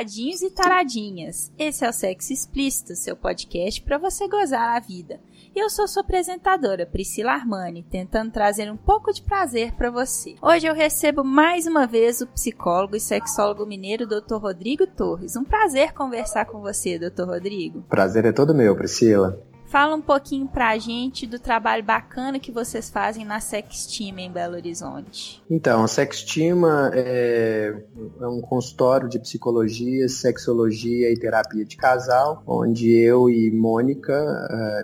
Taradinhos 0.00 0.40
e 0.40 0.50
taradinhas! 0.50 1.52
Esse 1.58 1.84
é 1.84 1.88
o 1.88 1.92
Sexo 1.92 2.32
Explícito, 2.32 2.96
seu 2.96 3.14
podcast 3.14 3.82
para 3.82 3.98
você 3.98 4.26
gozar 4.26 4.74
a 4.74 4.80
vida. 4.80 5.20
Eu 5.54 5.68
sou 5.68 5.86
sua 5.86 6.02
apresentadora, 6.02 6.86
Priscila 6.86 7.32
Armani, 7.32 7.82
tentando 7.82 8.30
trazer 8.30 8.72
um 8.72 8.78
pouco 8.78 9.12
de 9.12 9.20
prazer 9.20 9.72
para 9.72 9.90
você. 9.90 10.36
Hoje 10.40 10.66
eu 10.66 10.74
recebo 10.74 11.22
mais 11.22 11.66
uma 11.66 11.86
vez 11.86 12.22
o 12.22 12.26
psicólogo 12.28 12.96
e 12.96 13.00
sexólogo 13.00 13.66
mineiro 13.66 14.06
Dr. 14.06 14.36
Rodrigo 14.36 14.86
Torres. 14.86 15.36
Um 15.36 15.44
prazer 15.44 15.92
conversar 15.92 16.46
com 16.46 16.60
você, 16.60 16.98
Dr. 16.98 17.24
Rodrigo. 17.24 17.82
Prazer 17.82 18.24
é 18.24 18.32
todo 18.32 18.54
meu, 18.54 18.74
Priscila. 18.74 19.49
Fala 19.70 19.94
um 19.94 20.02
pouquinho 20.02 20.48
pra 20.48 20.76
gente 20.78 21.28
do 21.28 21.38
trabalho 21.38 21.84
bacana 21.84 22.40
que 22.40 22.50
vocês 22.50 22.90
fazem 22.90 23.24
na 23.24 23.38
Sextima 23.38 24.20
em 24.20 24.28
Belo 24.28 24.56
Horizonte. 24.56 25.40
Então, 25.48 25.84
a 25.84 25.86
Sextima 25.86 26.90
é, 26.92 27.72
é 28.20 28.26
um 28.26 28.40
consultório 28.40 29.08
de 29.08 29.20
psicologia, 29.20 30.08
sexologia 30.08 31.12
e 31.12 31.16
terapia 31.16 31.64
de 31.64 31.76
casal, 31.76 32.42
onde 32.48 32.90
eu 32.90 33.30
e 33.30 33.48
Mônica, 33.52 34.12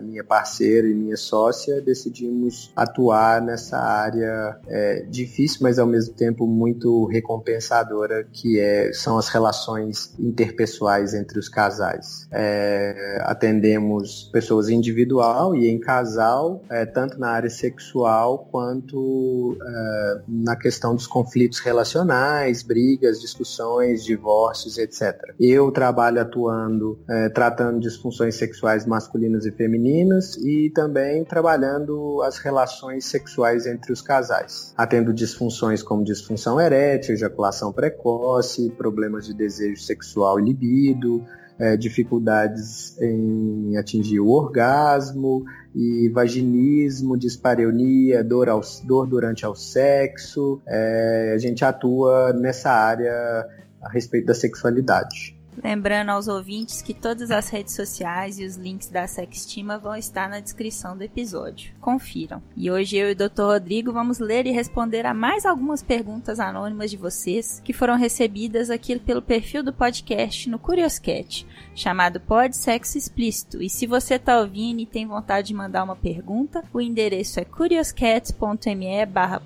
minha 0.04 0.22
parceira 0.22 0.86
e 0.86 0.94
minha 0.94 1.16
sócia, 1.16 1.80
decidimos 1.80 2.70
atuar 2.76 3.42
nessa 3.42 3.78
área 3.78 4.56
é, 4.68 5.04
difícil, 5.10 5.58
mas 5.62 5.80
ao 5.80 5.86
mesmo 5.88 6.14
tempo 6.14 6.46
muito 6.46 7.06
recompensadora, 7.06 8.22
que 8.32 8.60
é, 8.60 8.92
são 8.92 9.18
as 9.18 9.28
relações 9.28 10.14
interpessoais 10.16 11.12
entre 11.12 11.40
os 11.40 11.48
casais. 11.48 12.28
É, 12.30 13.20
atendemos 13.22 14.30
pessoas 14.32 14.75
individual 14.76 15.54
e 15.56 15.68
em 15.68 15.78
casal, 15.78 16.62
é, 16.70 16.84
tanto 16.84 17.18
na 17.18 17.30
área 17.30 17.50
sexual 17.50 18.48
quanto 18.50 19.56
é, 19.60 20.20
na 20.28 20.56
questão 20.56 20.94
dos 20.94 21.06
conflitos 21.06 21.58
relacionais, 21.58 22.62
brigas, 22.62 23.20
discussões, 23.20 24.04
divórcios, 24.04 24.78
etc. 24.78 25.14
Eu 25.40 25.70
trabalho 25.72 26.20
atuando, 26.20 26.98
é, 27.08 27.28
tratando 27.28 27.80
disfunções 27.80 28.36
sexuais 28.36 28.86
masculinas 28.86 29.46
e 29.46 29.52
femininas 29.52 30.36
e 30.36 30.70
também 30.74 31.24
trabalhando 31.24 32.22
as 32.22 32.38
relações 32.38 33.06
sexuais 33.06 33.66
entre 33.66 33.92
os 33.92 34.00
casais, 34.00 34.72
atendo 34.76 35.12
disfunções 35.12 35.82
como 35.82 36.04
disfunção 36.04 36.60
erétil, 36.60 37.14
ejaculação 37.14 37.72
precoce, 37.72 38.70
problemas 38.70 39.26
de 39.26 39.34
desejo 39.34 39.80
sexual 39.82 40.38
e 40.40 40.44
libido, 40.44 41.24
é, 41.58 41.76
dificuldades 41.76 42.98
em 43.00 43.76
atingir 43.76 44.20
o 44.20 44.28
orgasmo 44.28 45.44
e 45.74 46.08
vaginismo, 46.08 47.16
dispareunia, 47.16 48.22
dor, 48.22 48.48
ao, 48.48 48.60
dor 48.84 49.06
durante 49.06 49.44
ao 49.44 49.54
sexo. 49.54 50.60
É, 50.66 51.32
a 51.34 51.38
gente 51.38 51.64
atua 51.64 52.32
nessa 52.32 52.70
área 52.70 53.12
a 53.82 53.90
respeito 53.90 54.26
da 54.26 54.34
sexualidade. 54.34 55.35
Lembrando 55.62 56.10
aos 56.10 56.28
ouvintes 56.28 56.82
que 56.82 56.94
todas 56.94 57.30
as 57.30 57.48
redes 57.48 57.74
sociais 57.74 58.38
e 58.38 58.44
os 58.44 58.56
links 58.56 58.88
da 58.88 59.06
Sextima 59.06 59.78
vão 59.78 59.96
estar 59.96 60.28
na 60.28 60.40
descrição 60.40 60.96
do 60.96 61.02
episódio. 61.02 61.72
Confiram. 61.80 62.42
E 62.56 62.70
hoje 62.70 62.96
eu 62.96 63.08
e 63.08 63.12
o 63.12 63.16
Dr. 63.16 63.42
Rodrigo 63.42 63.92
vamos 63.92 64.18
ler 64.18 64.46
e 64.46 64.52
responder 64.52 65.06
a 65.06 65.14
mais 65.14 65.46
algumas 65.46 65.82
perguntas 65.82 66.38
anônimas 66.38 66.90
de 66.90 66.96
vocês 66.96 67.60
que 67.64 67.72
foram 67.72 67.96
recebidas 67.96 68.70
aqui 68.70 68.98
pelo 68.98 69.22
perfil 69.22 69.62
do 69.62 69.72
podcast 69.72 70.48
no 70.48 70.58
Curioscat, 70.58 71.46
chamado 71.74 72.20
Pod 72.20 72.56
Sexo 72.56 72.98
Explícito. 72.98 73.62
E 73.62 73.68
se 73.68 73.86
você 73.86 74.14
está 74.14 74.40
ouvindo 74.40 74.80
e 74.80 74.86
tem 74.86 75.06
vontade 75.06 75.48
de 75.48 75.54
mandar 75.54 75.84
uma 75.84 75.96
pergunta, 75.96 76.64
o 76.72 76.80
endereço 76.80 77.40
é 77.40 77.44
curioscat.me 77.44 79.06
barra. 79.06 79.42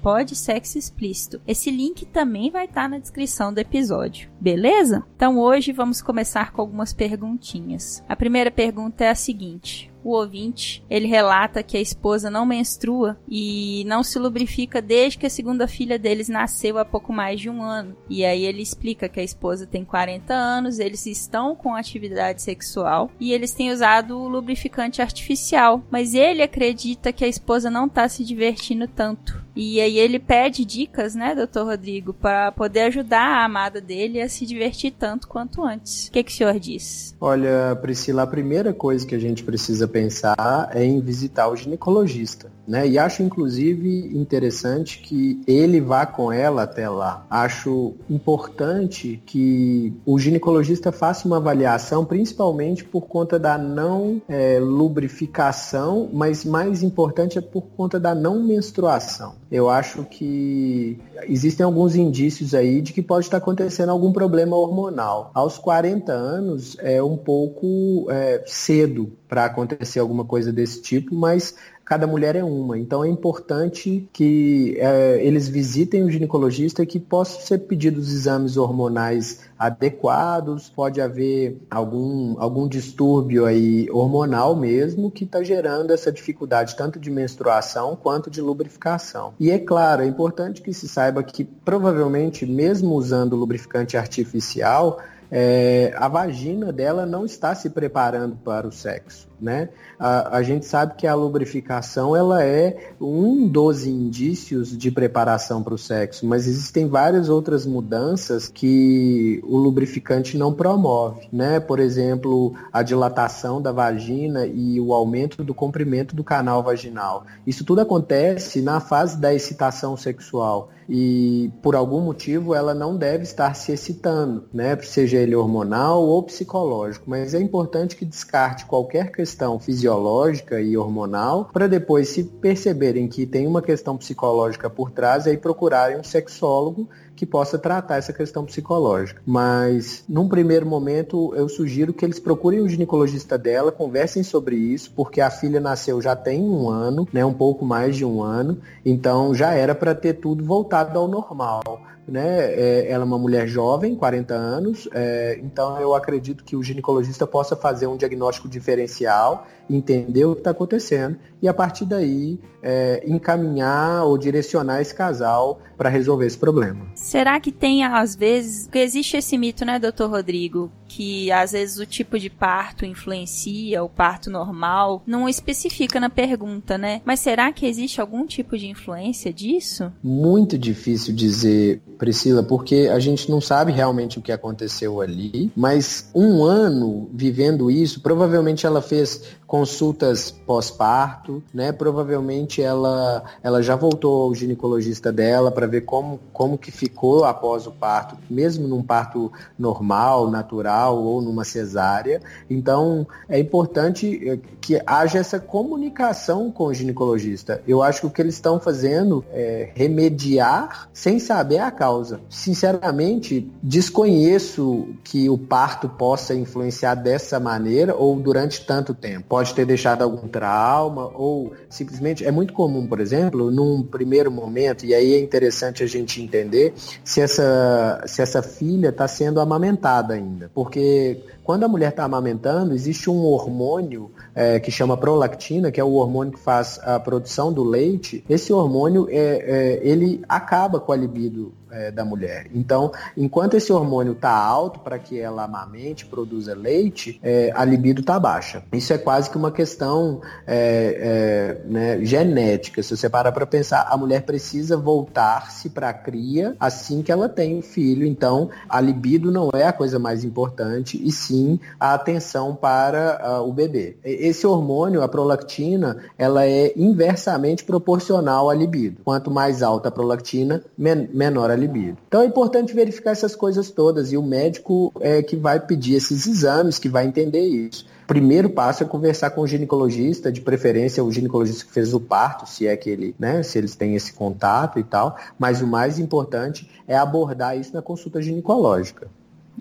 Esse 1.46 1.70
link 1.70 2.06
também 2.06 2.50
vai 2.50 2.64
estar 2.64 2.88
na 2.88 2.98
descrição 2.98 3.52
do 3.52 3.58
episódio. 3.58 4.30
Beleza? 4.40 5.04
Então 5.16 5.38
hoje 5.38 5.72
vamos 5.72 5.99
começar 6.02 6.52
com 6.52 6.60
algumas 6.60 6.92
perguntinhas. 6.92 8.04
A 8.08 8.16
primeira 8.16 8.50
pergunta 8.50 9.04
é 9.04 9.10
a 9.10 9.14
seguinte: 9.14 9.90
o 10.04 10.16
ouvinte, 10.16 10.84
ele 10.88 11.06
relata 11.06 11.62
que 11.62 11.76
a 11.76 11.80
esposa 11.80 12.30
não 12.30 12.46
menstrua 12.46 13.18
e 13.28 13.84
não 13.86 14.02
se 14.02 14.18
lubrifica 14.18 14.80
desde 14.80 15.18
que 15.18 15.26
a 15.26 15.30
segunda 15.30 15.66
filha 15.66 15.98
deles 15.98 16.28
nasceu 16.28 16.78
há 16.78 16.84
pouco 16.84 17.12
mais 17.12 17.40
de 17.40 17.50
um 17.50 17.62
ano. 17.62 17.96
E 18.08 18.24
aí 18.24 18.44
ele 18.44 18.62
explica 18.62 19.08
que 19.08 19.20
a 19.20 19.24
esposa 19.24 19.66
tem 19.66 19.84
40 19.84 20.32
anos, 20.32 20.78
eles 20.78 21.06
estão 21.06 21.54
com 21.54 21.74
atividade 21.74 22.42
sexual 22.42 23.10
e 23.18 23.32
eles 23.32 23.52
têm 23.52 23.70
usado 23.70 24.18
o 24.18 24.28
lubrificante 24.28 25.02
artificial, 25.02 25.82
mas 25.90 26.14
ele 26.14 26.42
acredita 26.42 27.12
que 27.12 27.24
a 27.24 27.28
esposa 27.28 27.70
não 27.70 27.86
está 27.86 28.08
se 28.08 28.24
divertindo 28.24 28.86
tanto. 28.86 29.40
E 29.54 29.80
aí 29.80 29.98
ele 29.98 30.18
pede 30.18 30.64
dicas, 30.64 31.14
né, 31.14 31.34
doutor 31.34 31.66
Rodrigo, 31.66 32.14
para 32.14 32.52
poder 32.52 32.82
ajudar 32.82 33.20
a 33.20 33.44
amada 33.44 33.80
dele 33.80 34.20
a 34.20 34.28
se 34.28 34.46
divertir 34.46 34.92
tanto 34.92 35.28
quanto 35.28 35.64
antes. 35.64 36.08
O 36.08 36.12
que, 36.12 36.22
que 36.22 36.32
o 36.32 36.34
senhor 36.34 36.58
diz? 36.58 37.14
Olha, 37.20 37.76
Priscila, 37.82 38.22
a 38.22 38.26
primeira 38.26 38.72
coisa 38.72 39.06
que 39.06 39.14
a 39.14 39.18
gente 39.18 39.42
precisa 39.42 39.88
pensar 39.90 40.70
é 40.72 40.84
em 40.84 41.00
visitar 41.00 41.48
o 41.48 41.56
ginecologista, 41.56 42.50
né? 42.70 42.86
E 42.86 42.96
acho 42.96 43.24
inclusive 43.24 44.16
interessante 44.16 45.00
que 45.00 45.42
ele 45.44 45.80
vá 45.80 46.06
com 46.06 46.32
ela 46.32 46.62
até 46.62 46.88
lá. 46.88 47.26
Acho 47.28 47.94
importante 48.08 49.20
que 49.26 49.92
o 50.06 50.16
ginecologista 50.20 50.92
faça 50.92 51.26
uma 51.26 51.38
avaliação, 51.38 52.04
principalmente 52.04 52.84
por 52.84 53.08
conta 53.08 53.40
da 53.40 53.58
não 53.58 54.22
é, 54.28 54.60
lubrificação, 54.60 56.08
mas 56.12 56.44
mais 56.44 56.84
importante 56.84 57.38
é 57.38 57.40
por 57.40 57.62
conta 57.76 57.98
da 57.98 58.14
não 58.14 58.40
menstruação. 58.40 59.34
Eu 59.50 59.68
acho 59.68 60.04
que 60.04 60.96
existem 61.24 61.64
alguns 61.64 61.96
indícios 61.96 62.54
aí 62.54 62.80
de 62.80 62.92
que 62.92 63.02
pode 63.02 63.26
estar 63.26 63.38
acontecendo 63.38 63.90
algum 63.90 64.12
problema 64.12 64.56
hormonal. 64.56 65.32
Aos 65.34 65.58
40 65.58 66.12
anos 66.12 66.76
é 66.78 67.02
um 67.02 67.16
pouco 67.16 68.06
é, 68.12 68.44
cedo 68.46 69.12
para 69.28 69.46
acontecer 69.46 69.98
alguma 69.98 70.24
coisa 70.24 70.52
desse 70.52 70.82
tipo, 70.82 71.14
mas 71.14 71.56
cada 71.90 72.06
mulher 72.06 72.36
é 72.36 72.44
uma. 72.44 72.78
Então 72.78 73.04
é 73.04 73.08
importante 73.08 74.08
que 74.12 74.76
é, 74.78 75.18
eles 75.26 75.48
visitem 75.48 76.04
o 76.04 76.10
ginecologista 76.10 76.84
e 76.84 76.86
que 76.86 77.00
possam 77.00 77.40
ser 77.40 77.58
pedidos 77.58 78.12
exames 78.12 78.56
hormonais 78.56 79.40
adequados, 79.58 80.68
pode 80.68 81.00
haver 81.00 81.60
algum, 81.68 82.36
algum 82.38 82.68
distúrbio 82.68 83.44
aí 83.44 83.90
hormonal 83.90 84.54
mesmo 84.54 85.10
que 85.10 85.24
está 85.24 85.42
gerando 85.42 85.92
essa 85.92 86.12
dificuldade 86.12 86.76
tanto 86.76 87.00
de 87.00 87.10
menstruação 87.10 87.96
quanto 87.96 88.30
de 88.30 88.40
lubrificação. 88.40 89.34
E 89.40 89.50
é 89.50 89.58
claro, 89.58 90.02
é 90.02 90.06
importante 90.06 90.62
que 90.62 90.72
se 90.72 90.86
saiba 90.86 91.24
que 91.24 91.42
provavelmente 91.42 92.46
mesmo 92.46 92.94
usando 92.94 93.34
lubrificante 93.34 93.96
artificial, 93.96 95.00
é, 95.28 95.92
a 95.96 96.06
vagina 96.06 96.72
dela 96.72 97.04
não 97.04 97.24
está 97.24 97.52
se 97.52 97.68
preparando 97.68 98.36
para 98.36 98.64
o 98.64 98.70
sexo. 98.70 99.29
Né? 99.40 99.70
A, 99.98 100.38
a, 100.38 100.42
gente 100.42 100.66
sabe 100.66 100.94
que 100.96 101.06
a 101.06 101.14
lubrificação 101.14 102.14
ela 102.14 102.44
é 102.44 102.92
um 103.00 103.48
dos 103.48 103.86
indícios 103.86 104.76
de 104.76 104.90
preparação 104.90 105.62
para 105.62 105.74
o 105.74 105.78
sexo, 105.78 106.26
mas 106.26 106.46
existem 106.46 106.86
várias 106.86 107.28
outras 107.28 107.64
mudanças 107.64 108.48
que 108.48 109.40
o 109.44 109.56
lubrificante 109.56 110.36
não 110.36 110.52
promove, 110.52 111.28
né? 111.32 111.58
Por 111.58 111.78
exemplo, 111.78 112.54
a 112.72 112.82
dilatação 112.82 113.62
da 113.62 113.72
vagina 113.72 114.46
e 114.46 114.80
o 114.80 114.92
aumento 114.92 115.42
do 115.42 115.54
comprimento 115.54 116.14
do 116.14 116.24
canal 116.24 116.62
vaginal. 116.62 117.24
Isso 117.46 117.64
tudo 117.64 117.80
acontece 117.80 118.60
na 118.60 118.80
fase 118.80 119.18
da 119.18 119.32
excitação 119.32 119.96
sexual 119.96 120.70
e 120.92 121.52
por 121.62 121.76
algum 121.76 122.00
motivo 122.00 122.52
ela 122.52 122.74
não 122.74 122.96
deve 122.96 123.22
estar 123.22 123.54
se 123.54 123.70
excitando, 123.70 124.44
né? 124.52 124.76
Seja 124.82 125.18
ele 125.18 125.36
hormonal 125.36 126.02
ou 126.02 126.20
psicológico, 126.20 127.08
mas 127.08 127.32
é 127.32 127.40
importante 127.40 127.94
que 127.94 128.04
descarte 128.04 128.66
qualquer 128.66 129.12
questão 129.12 129.29
fisiológica 129.58 130.60
e 130.60 130.76
hormonal 130.76 131.48
para 131.52 131.66
depois 131.66 132.08
se 132.08 132.24
perceberem 132.24 133.08
que 133.08 133.26
tem 133.26 133.46
uma 133.46 133.62
questão 133.62 133.96
psicológica 133.96 134.68
por 134.68 134.90
trás 134.90 135.26
aí 135.26 135.36
procurarem 135.36 135.98
um 135.98 136.04
sexólogo 136.04 136.88
que 137.20 137.26
possa 137.26 137.58
tratar 137.58 137.96
essa 137.96 138.14
questão 138.14 138.46
psicológica. 138.46 139.20
Mas, 139.26 140.02
num 140.08 140.26
primeiro 140.26 140.64
momento, 140.64 141.34
eu 141.36 141.50
sugiro 141.50 141.92
que 141.92 142.02
eles 142.02 142.18
procurem 142.18 142.62
o 142.62 142.68
ginecologista 142.68 143.36
dela, 143.36 143.70
conversem 143.70 144.22
sobre 144.22 144.56
isso, 144.56 144.90
porque 144.96 145.20
a 145.20 145.30
filha 145.30 145.60
nasceu 145.60 146.00
já 146.00 146.16
tem 146.16 146.42
um 146.42 146.70
ano, 146.70 147.06
né, 147.12 147.22
um 147.22 147.34
pouco 147.34 147.62
mais 147.62 147.94
de 147.94 148.06
um 148.06 148.22
ano, 148.22 148.56
então 148.86 149.34
já 149.34 149.52
era 149.52 149.74
para 149.74 149.94
ter 149.94 150.14
tudo 150.14 150.42
voltado 150.42 150.98
ao 150.98 151.06
normal 151.06 151.82
né? 152.10 152.52
É, 152.52 152.90
ela 152.90 153.04
é 153.04 153.06
uma 153.06 153.18
mulher 153.18 153.46
jovem, 153.46 153.94
40 153.94 154.34
anos, 154.34 154.88
é, 154.92 155.38
então 155.42 155.80
eu 155.80 155.94
acredito 155.94 156.44
que 156.44 156.56
o 156.56 156.62
ginecologista 156.62 157.26
possa 157.26 157.54
fazer 157.54 157.86
um 157.86 157.96
diagnóstico 157.96 158.48
diferencial, 158.48 159.46
entender 159.68 160.24
o 160.24 160.34
que 160.34 160.40
está 160.40 160.50
acontecendo 160.50 161.16
e 161.40 161.48
a 161.48 161.54
partir 161.54 161.84
daí 161.84 162.38
é, 162.62 163.02
encaminhar 163.06 164.04
ou 164.04 164.18
direcionar 164.18 164.80
esse 164.80 164.94
casal 164.94 165.60
para 165.76 165.88
resolver 165.88 166.26
esse 166.26 166.36
problema. 166.36 166.86
Será 166.94 167.40
que 167.40 167.50
tem 167.50 167.84
às 167.84 168.14
vezes, 168.14 168.64
porque 168.64 168.78
existe 168.78 169.16
esse 169.16 169.38
mito, 169.38 169.64
né, 169.64 169.78
doutor 169.78 170.10
Rodrigo, 170.10 170.70
que 170.86 171.30
às 171.30 171.52
vezes 171.52 171.78
o 171.78 171.86
tipo 171.86 172.18
de 172.18 172.28
parto 172.28 172.84
influencia 172.84 173.82
o 173.82 173.88
parto 173.88 174.28
normal, 174.28 175.02
não 175.06 175.28
especifica 175.28 176.00
na 176.00 176.10
pergunta, 176.10 176.76
né? 176.76 177.00
Mas 177.04 177.20
será 177.20 177.52
que 177.52 177.64
existe 177.64 178.00
algum 178.00 178.26
tipo 178.26 178.58
de 178.58 178.66
influência 178.66 179.32
disso? 179.32 179.92
Muito 180.02 180.58
difícil 180.58 181.14
dizer, 181.14 181.80
Priscila, 182.00 182.42
porque 182.42 182.90
a 182.90 182.98
gente 182.98 183.30
não 183.30 183.42
sabe 183.42 183.72
realmente 183.72 184.18
o 184.18 184.22
que 184.22 184.32
aconteceu 184.32 185.02
ali, 185.02 185.52
mas 185.54 186.08
um 186.14 186.42
ano 186.42 187.10
vivendo 187.12 187.70
isso, 187.70 188.00
provavelmente 188.00 188.64
ela 188.64 188.80
fez 188.80 189.22
consultas 189.50 190.30
pós-parto, 190.30 191.42
né? 191.52 191.72
Provavelmente 191.72 192.62
ela, 192.62 193.24
ela 193.42 193.60
já 193.60 193.74
voltou 193.74 194.22
ao 194.22 194.34
ginecologista 194.34 195.10
dela 195.12 195.50
para 195.50 195.66
ver 195.66 195.80
como, 195.80 196.20
como 196.32 196.56
que 196.56 196.70
ficou 196.70 197.24
após 197.24 197.66
o 197.66 197.72
parto, 197.72 198.16
mesmo 198.30 198.68
num 198.68 198.80
parto 198.80 199.30
normal, 199.58 200.30
natural 200.30 201.02
ou 201.02 201.20
numa 201.20 201.42
cesárea. 201.42 202.22
Então, 202.48 203.04
é 203.28 203.40
importante 203.40 204.20
eh, 204.24 204.38
que 204.60 204.80
haja 204.86 205.18
essa 205.18 205.40
comunicação 205.40 206.52
com 206.52 206.66
o 206.66 206.72
ginecologista. 206.72 207.60
Eu 207.66 207.82
acho 207.82 208.02
que 208.02 208.06
o 208.06 208.10
que 208.10 208.22
eles 208.22 208.36
estão 208.36 208.60
fazendo 208.60 209.24
é 209.32 209.70
remediar 209.74 210.88
sem 210.92 211.18
saber 211.18 211.58
a 211.58 211.72
causa. 211.72 211.89
Sinceramente, 212.28 213.50
desconheço 213.62 214.88
que 215.04 215.28
o 215.28 215.36
parto 215.36 215.88
possa 215.88 216.34
influenciar 216.34 216.94
dessa 216.94 217.40
maneira 217.40 217.94
ou 217.94 218.16
durante 218.16 218.64
tanto 218.64 218.94
tempo 218.94 219.26
pode 219.28 219.54
ter 219.54 219.64
deixado 219.64 220.02
algum 220.02 220.28
trauma 220.28 221.10
ou 221.14 221.52
simplesmente 221.68 222.24
é 222.24 222.30
muito 222.30 222.52
comum, 222.52 222.86
por 222.86 223.00
exemplo, 223.00 223.50
num 223.50 223.82
primeiro 223.82 224.30
momento, 224.30 224.84
e 224.84 224.94
aí 224.94 225.14
é 225.14 225.20
interessante 225.20 225.82
a 225.82 225.86
gente 225.86 226.20
entender 226.20 226.74
se 227.04 227.20
essa, 227.20 228.02
se 228.06 228.22
essa 228.22 228.42
filha 228.42 228.88
está 228.88 229.06
sendo 229.06 229.40
amamentada 229.40 230.14
ainda. 230.14 230.50
Porque 230.54 231.22
quando 231.50 231.64
a 231.64 231.68
mulher 231.68 231.88
está 231.88 232.04
amamentando, 232.04 232.74
existe 232.74 233.10
um 233.10 233.24
hormônio 233.24 234.12
é, 234.36 234.60
que 234.60 234.70
chama 234.70 234.96
prolactina, 234.96 235.72
que 235.72 235.80
é 235.80 235.82
o 235.82 235.94
hormônio 235.94 236.34
que 236.34 236.38
faz 236.38 236.78
a 236.84 237.00
produção 237.00 237.52
do 237.52 237.64
leite. 237.64 238.24
Esse 238.30 238.52
hormônio 238.52 239.08
é, 239.10 239.16
é 239.16 239.80
ele 239.82 240.22
acaba 240.28 240.78
com 240.78 240.92
a 240.92 240.96
libido 240.96 241.52
é, 241.70 241.90
da 241.90 242.04
mulher. 242.04 242.46
Então, 242.52 242.92
enquanto 243.16 243.54
esse 243.54 243.72
hormônio 243.72 244.12
está 244.12 244.32
alto 244.32 244.80
para 244.80 244.98
que 244.98 245.18
ela 245.18 245.44
amamente, 245.44 246.06
produza 246.06 246.54
leite, 246.54 247.18
é, 247.22 247.52
a 247.54 247.64
libido 247.64 248.00
está 248.00 248.18
baixa. 248.18 248.62
Isso 248.72 248.92
é 248.92 248.98
quase 248.98 249.30
que 249.30 249.36
uma 249.36 249.52
questão 249.52 250.20
é, 250.46 251.60
é 251.66 251.68
né, 251.68 252.04
genética. 252.04 252.82
Se 252.82 252.96
você 252.96 253.08
parar 253.08 253.32
para 253.32 253.46
pensar, 253.46 253.86
a 253.88 253.96
mulher 253.96 254.22
precisa 254.22 254.76
voltar-se 254.76 255.70
para 255.70 255.90
a 255.90 255.94
cria 255.94 256.56
assim 256.58 257.02
que 257.02 257.12
ela 257.12 257.28
tem 257.28 257.58
o 257.58 257.62
filho. 257.62 258.06
Então, 258.06 258.50
a 258.68 258.80
libido 258.80 259.30
não 259.30 259.50
é 259.54 259.64
a 259.64 259.72
coisa 259.72 259.98
mais 259.98 260.24
importante, 260.24 261.00
e 261.02 261.10
sim 261.12 261.39
a 261.78 261.94
atenção 261.94 262.54
para 262.54 263.40
uh, 263.40 263.48
o 263.48 263.52
bebê. 263.52 263.96
Esse 264.04 264.46
hormônio, 264.46 265.02
a 265.02 265.08
prolactina, 265.08 265.96
ela 266.18 266.46
é 266.46 266.72
inversamente 266.76 267.64
proporcional 267.64 268.50
à 268.50 268.54
libido. 268.54 269.02
Quanto 269.04 269.30
mais 269.30 269.62
alta 269.62 269.88
a 269.88 269.92
prolactina, 269.92 270.62
men 270.76 271.08
menor 271.12 271.50
a 271.50 271.56
libido. 271.56 271.98
Então 272.08 272.22
é 272.22 272.26
importante 272.26 272.74
verificar 272.74 273.12
essas 273.12 273.34
coisas 273.34 273.70
todas 273.70 274.12
e 274.12 274.16
o 274.16 274.22
médico 274.22 274.92
é 275.00 275.22
que 275.22 275.36
vai 275.36 275.60
pedir 275.60 275.94
esses 275.94 276.26
exames, 276.26 276.78
que 276.78 276.88
vai 276.88 277.06
entender 277.06 277.40
isso. 277.40 277.86
Primeiro 278.10 278.50
passo 278.50 278.82
é 278.82 278.86
conversar 278.86 279.30
com 279.30 279.42
o 279.42 279.46
ginecologista, 279.46 280.32
de 280.32 280.40
preferência 280.40 281.04
o 281.04 281.12
ginecologista 281.12 281.64
que 281.64 281.72
fez 281.72 281.94
o 281.94 282.00
parto, 282.00 282.44
se 282.44 282.66
é 282.66 282.76
que 282.76 282.90
ele, 282.90 283.14
né, 283.16 283.40
se 283.44 283.56
eles 283.56 283.76
têm 283.76 283.94
esse 283.94 284.12
contato 284.12 284.80
e 284.80 284.82
tal, 284.82 285.16
mas 285.38 285.62
o 285.62 285.66
mais 285.66 285.96
importante 286.00 286.68
é 286.88 286.96
abordar 286.96 287.56
isso 287.56 287.72
na 287.72 287.80
consulta 287.80 288.20
ginecológica. 288.20 289.06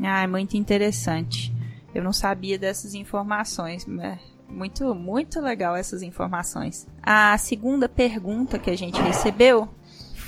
Ah, 0.02 0.24
é 0.24 0.28
muito 0.28 0.58
interessante. 0.58 1.54
Eu 1.94 2.04
não 2.04 2.14
sabia 2.14 2.58
dessas 2.58 2.94
informações, 2.94 3.86
né? 3.86 4.20
Muito, 4.48 4.96
muito 4.96 5.40
legal 5.40 5.76
essas 5.76 6.02
informações. 6.02 6.88
A 7.04 7.38
segunda 7.38 7.88
pergunta 7.88 8.58
que 8.58 8.70
a 8.70 8.78
gente 8.78 9.00
recebeu 9.00 9.70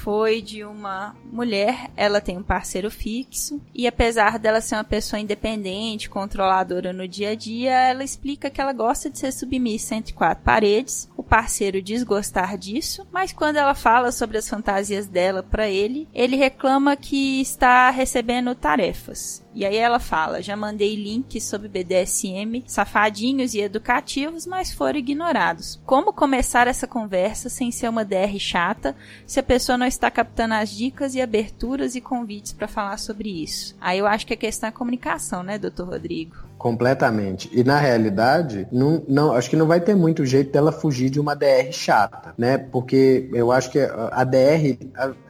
foi 0.01 0.41
de 0.41 0.63
uma 0.63 1.15
mulher, 1.31 1.91
ela 1.95 2.19
tem 2.19 2.35
um 2.35 2.41
parceiro 2.41 2.89
fixo 2.89 3.61
e 3.71 3.85
apesar 3.85 4.39
dela 4.39 4.59
ser 4.59 4.73
uma 4.73 4.83
pessoa 4.83 5.19
independente, 5.19 6.09
controladora 6.09 6.91
no 6.91 7.07
dia 7.07 7.29
a 7.29 7.35
dia, 7.35 7.71
ela 7.71 8.03
explica 8.03 8.49
que 8.49 8.59
ela 8.59 8.73
gosta 8.73 9.11
de 9.11 9.19
ser 9.19 9.31
submissa 9.31 9.93
entre 9.93 10.13
quatro 10.13 10.43
paredes, 10.43 11.07
o 11.15 11.21
parceiro 11.21 11.83
desgostar 11.83 12.57
disso, 12.57 13.07
mas 13.11 13.31
quando 13.31 13.57
ela 13.57 13.75
fala 13.75 14.11
sobre 14.11 14.39
as 14.39 14.49
fantasias 14.49 15.07
dela 15.07 15.43
para 15.43 15.69
ele, 15.69 16.09
ele 16.11 16.35
reclama 16.35 16.95
que 16.95 17.39
está 17.39 17.91
recebendo 17.91 18.55
tarefas. 18.55 19.45
E 19.53 19.65
aí 19.65 19.75
ela 19.75 19.99
fala: 19.99 20.41
já 20.41 20.55
mandei 20.55 20.95
links 20.95 21.43
sobre 21.43 21.67
BDSM, 21.67 22.63
safadinhos 22.65 23.53
e 23.53 23.59
educativos, 23.59 24.45
mas 24.45 24.73
foram 24.73 24.99
ignorados. 24.99 25.79
Como 25.85 26.13
começar 26.13 26.67
essa 26.67 26.87
conversa 26.87 27.49
sem 27.49 27.71
ser 27.71 27.89
uma 27.89 28.05
DR 28.05 28.37
chata, 28.39 28.95
se 29.25 29.39
a 29.39 29.43
pessoa 29.43 29.77
não 29.77 29.85
está 29.85 30.09
captando 30.09 30.53
as 30.53 30.69
dicas 30.69 31.15
e 31.15 31.21
aberturas 31.21 31.95
e 31.95 32.01
convites 32.01 32.53
para 32.53 32.67
falar 32.67 32.97
sobre 32.97 33.29
isso? 33.29 33.75
Aí 33.79 33.99
eu 33.99 34.07
acho 34.07 34.25
que 34.25 34.33
a 34.33 34.37
questão 34.37 34.67
é 34.67 34.69
a 34.69 34.75
comunicação, 34.75 35.43
né, 35.43 35.57
doutor 35.57 35.87
Rodrigo? 35.87 36.50
Completamente. 36.61 37.49
E 37.51 37.63
na 37.63 37.79
realidade, 37.79 38.67
não, 38.71 39.01
não, 39.07 39.33
acho 39.33 39.49
que 39.49 39.55
não 39.55 39.65
vai 39.65 39.81
ter 39.81 39.95
muito 39.95 40.23
jeito 40.27 40.51
dela 40.51 40.71
fugir 40.71 41.09
de 41.09 41.19
uma 41.19 41.35
DR 41.35 41.71
chata, 41.71 42.35
né? 42.37 42.55
Porque 42.55 43.27
eu 43.33 43.51
acho 43.51 43.71
que 43.71 43.79
a 43.79 44.23
DR, 44.23 44.77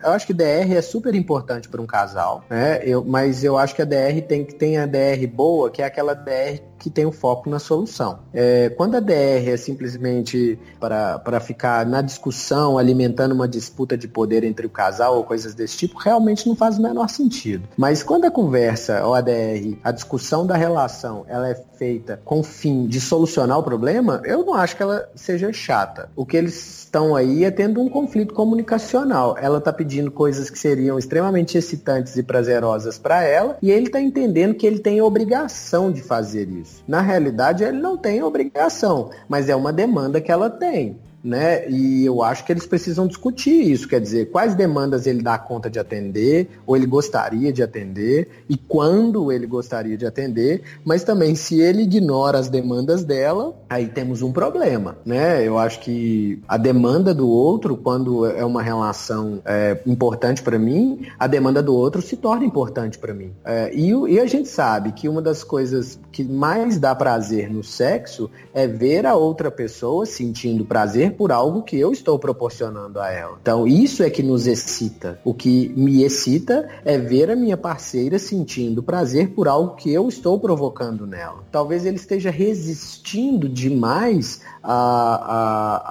eu 0.04 0.12
acho 0.12 0.28
que 0.28 0.34
DR 0.34 0.76
é 0.76 0.82
super 0.82 1.16
importante 1.16 1.70
para 1.70 1.82
um 1.82 1.86
casal, 1.86 2.44
né? 2.50 2.82
Eu, 2.84 3.06
mas 3.06 3.46
eu 3.46 3.58
acho 3.58 3.74
que 3.74 3.82
a 3.82 3.86
DR 3.86 4.22
tem 4.28 4.44
que 4.44 4.54
tem 4.54 4.78
a 4.78 4.86
DR 4.86 5.26
boa, 5.34 5.72
que 5.72 5.82
é 5.82 5.86
aquela 5.86 6.14
DR 6.14 6.60
que 6.82 6.90
tem 6.90 7.06
o 7.06 7.12
foco 7.12 7.48
na 7.48 7.60
solução. 7.60 8.20
É, 8.34 8.70
quando 8.70 8.96
a 8.96 9.00
DR 9.00 9.48
é 9.48 9.56
simplesmente 9.56 10.58
para 10.80 11.40
ficar 11.40 11.86
na 11.86 12.02
discussão, 12.02 12.78
alimentando 12.78 13.36
uma 13.36 13.48
disputa 13.48 13.96
de 13.96 14.08
poder 14.08 14.44
entre 14.44 14.66
o 14.66 14.70
casal 14.70 15.16
ou 15.16 15.24
coisas 15.24 15.54
desse 15.54 15.78
tipo, 15.78 16.00
realmente 16.00 16.48
não 16.48 16.56
faz 16.56 16.80
o 16.80 16.82
menor 16.82 17.08
sentido. 17.08 17.70
Mas 17.78 18.02
quando 18.02 18.26
a 18.26 18.32
conversa, 18.32 19.06
ou 19.06 19.14
a 19.14 19.22
DR, 19.22 19.78
a 19.84 19.92
discussão 19.92 20.46
da 20.46 20.58
relação, 20.58 21.21
ela 21.28 21.50
é 21.50 21.56
feita 21.56 22.22
com 22.24 22.40
o 22.40 22.44
fim 22.44 22.86
de 22.86 23.00
solucionar 23.00 23.58
o 23.58 23.64
problema, 23.64 24.22
eu 24.26 24.46
não 24.46 24.54
acho 24.54 24.76
que 24.76 24.84
ela 24.84 25.10
seja 25.16 25.52
chata. 25.52 26.10
O 26.16 26.26
que 26.26 26.38
eles 26.38 26.84
estão 26.84 27.16
aí 27.16 27.44
é 27.44 27.52
tendo 27.52 27.82
um 27.82 27.90
conflito 27.90 28.34
comunicacional. 28.34 29.38
Ela 29.38 29.60
está 29.60 29.72
pedindo 29.72 30.12
coisas 30.12 30.50
que 30.50 30.60
seriam 30.60 30.98
extremamente 30.98 31.58
excitantes 31.58 32.16
e 32.18 32.24
prazerosas 32.24 32.98
para 32.98 33.24
ela, 33.24 33.58
e 33.62 33.72
ele 33.72 33.88
está 33.88 34.02
entendendo 34.02 34.56
que 34.56 34.68
ele 34.68 34.80
tem 34.80 35.02
obrigação 35.02 35.92
de 35.92 36.02
fazer 36.02 36.50
isso. 36.50 36.84
Na 36.88 37.02
realidade, 37.02 37.64
ele 37.64 37.80
não 37.80 37.98
tem 37.98 38.22
obrigação, 38.24 39.10
mas 39.28 39.50
é 39.50 39.56
uma 39.56 39.72
demanda 39.72 40.22
que 40.22 40.32
ela 40.32 40.50
tem 40.50 41.00
né? 41.24 41.70
E 41.70 42.06
eu 42.06 42.24
acho 42.24 42.46
que 42.46 42.52
eles 42.52 42.66
precisam 42.66 43.08
discutir 43.08 43.72
isso, 43.72 43.88
quer 43.88 44.00
dizer, 44.00 44.32
quais 44.32 44.56
demandas 44.56 45.06
ele 45.06 45.22
dá 45.22 45.38
conta 45.38 45.70
de 45.70 45.80
atender, 45.80 46.50
ou 46.66 46.76
ele 46.76 46.86
gostaria 46.86 47.52
de 47.54 47.62
atender, 47.62 48.30
e 48.50 48.58
quando 48.58 49.32
ele 49.32 49.46
gostaria 49.46 49.98
de 49.98 50.06
atender, 50.06 50.64
mas 50.84 51.04
também 51.04 51.36
se 51.36 51.60
ele 51.60 51.84
ignora 51.84 52.38
as 52.38 52.50
demandas 52.50 53.04
dela, 53.04 53.56
aí 53.70 53.88
temos 53.88 54.22
um 54.22 54.32
problema, 54.32 54.98
né? 55.06 55.48
Eu 55.48 55.58
acho 55.58 55.80
que 55.80 56.42
a 56.48 56.58
demanda 56.58 57.14
do 57.14 57.28
outro, 57.28 57.78
quando 57.78 58.26
é 58.26 58.44
uma 58.44 58.62
relação 58.62 59.42
é, 59.46 59.80
importante 59.86 60.42
para 60.42 60.58
mim, 60.58 61.08
a 61.20 61.28
demanda 61.28 61.62
do 61.62 61.76
outro 61.76 62.02
se 62.02 62.18
torna 62.18 62.46
importante 62.46 62.98
para 62.98 63.14
mim. 63.14 63.32
É, 63.46 63.74
e, 63.74 63.92
e 63.92 64.20
a 64.20 64.26
gente 64.26 64.50
sabe 64.50 64.92
que 64.92 65.08
uma 65.08 65.22
das 65.22 65.44
coisas 65.44 66.00
que 66.12 66.24
mais 66.24 66.78
dá 66.78 66.96
prazer 66.96 67.52
no 67.52 67.64
sexo 67.64 68.30
é 68.54 68.68
ver 68.68 69.06
a 69.06 69.16
outra 69.16 69.52
pessoa 69.52 70.06
sentindo 70.06 70.66
prazer 70.66 71.11
por 71.12 71.32
algo 71.32 71.64
que 71.64 71.78
eu 71.80 71.92
estou 71.92 72.18
proporcionando 72.18 73.00
a 73.00 73.12
ela. 73.12 73.38
Então, 73.42 73.68
isso 73.68 74.04
é 74.04 74.10
que 74.10 74.24
nos 74.24 74.48
excita. 74.48 75.20
O 75.24 75.34
que 75.34 75.70
me 75.76 76.04
excita 76.04 76.70
é 76.84 76.98
ver 76.98 77.30
a 77.30 77.36
minha 77.36 77.58
parceira 77.58 78.20
sentindo 78.20 78.84
prazer 78.84 79.30
por 79.32 79.48
algo 79.48 79.76
que 79.76 79.92
eu 79.92 80.08
estou 80.08 80.40
provocando 80.40 81.06
nela. 81.08 81.44
Talvez 81.52 81.86
ele 81.86 81.98
esteja 81.98 82.30
resistindo 82.30 83.48
demais 83.48 84.42
à, 84.64 84.74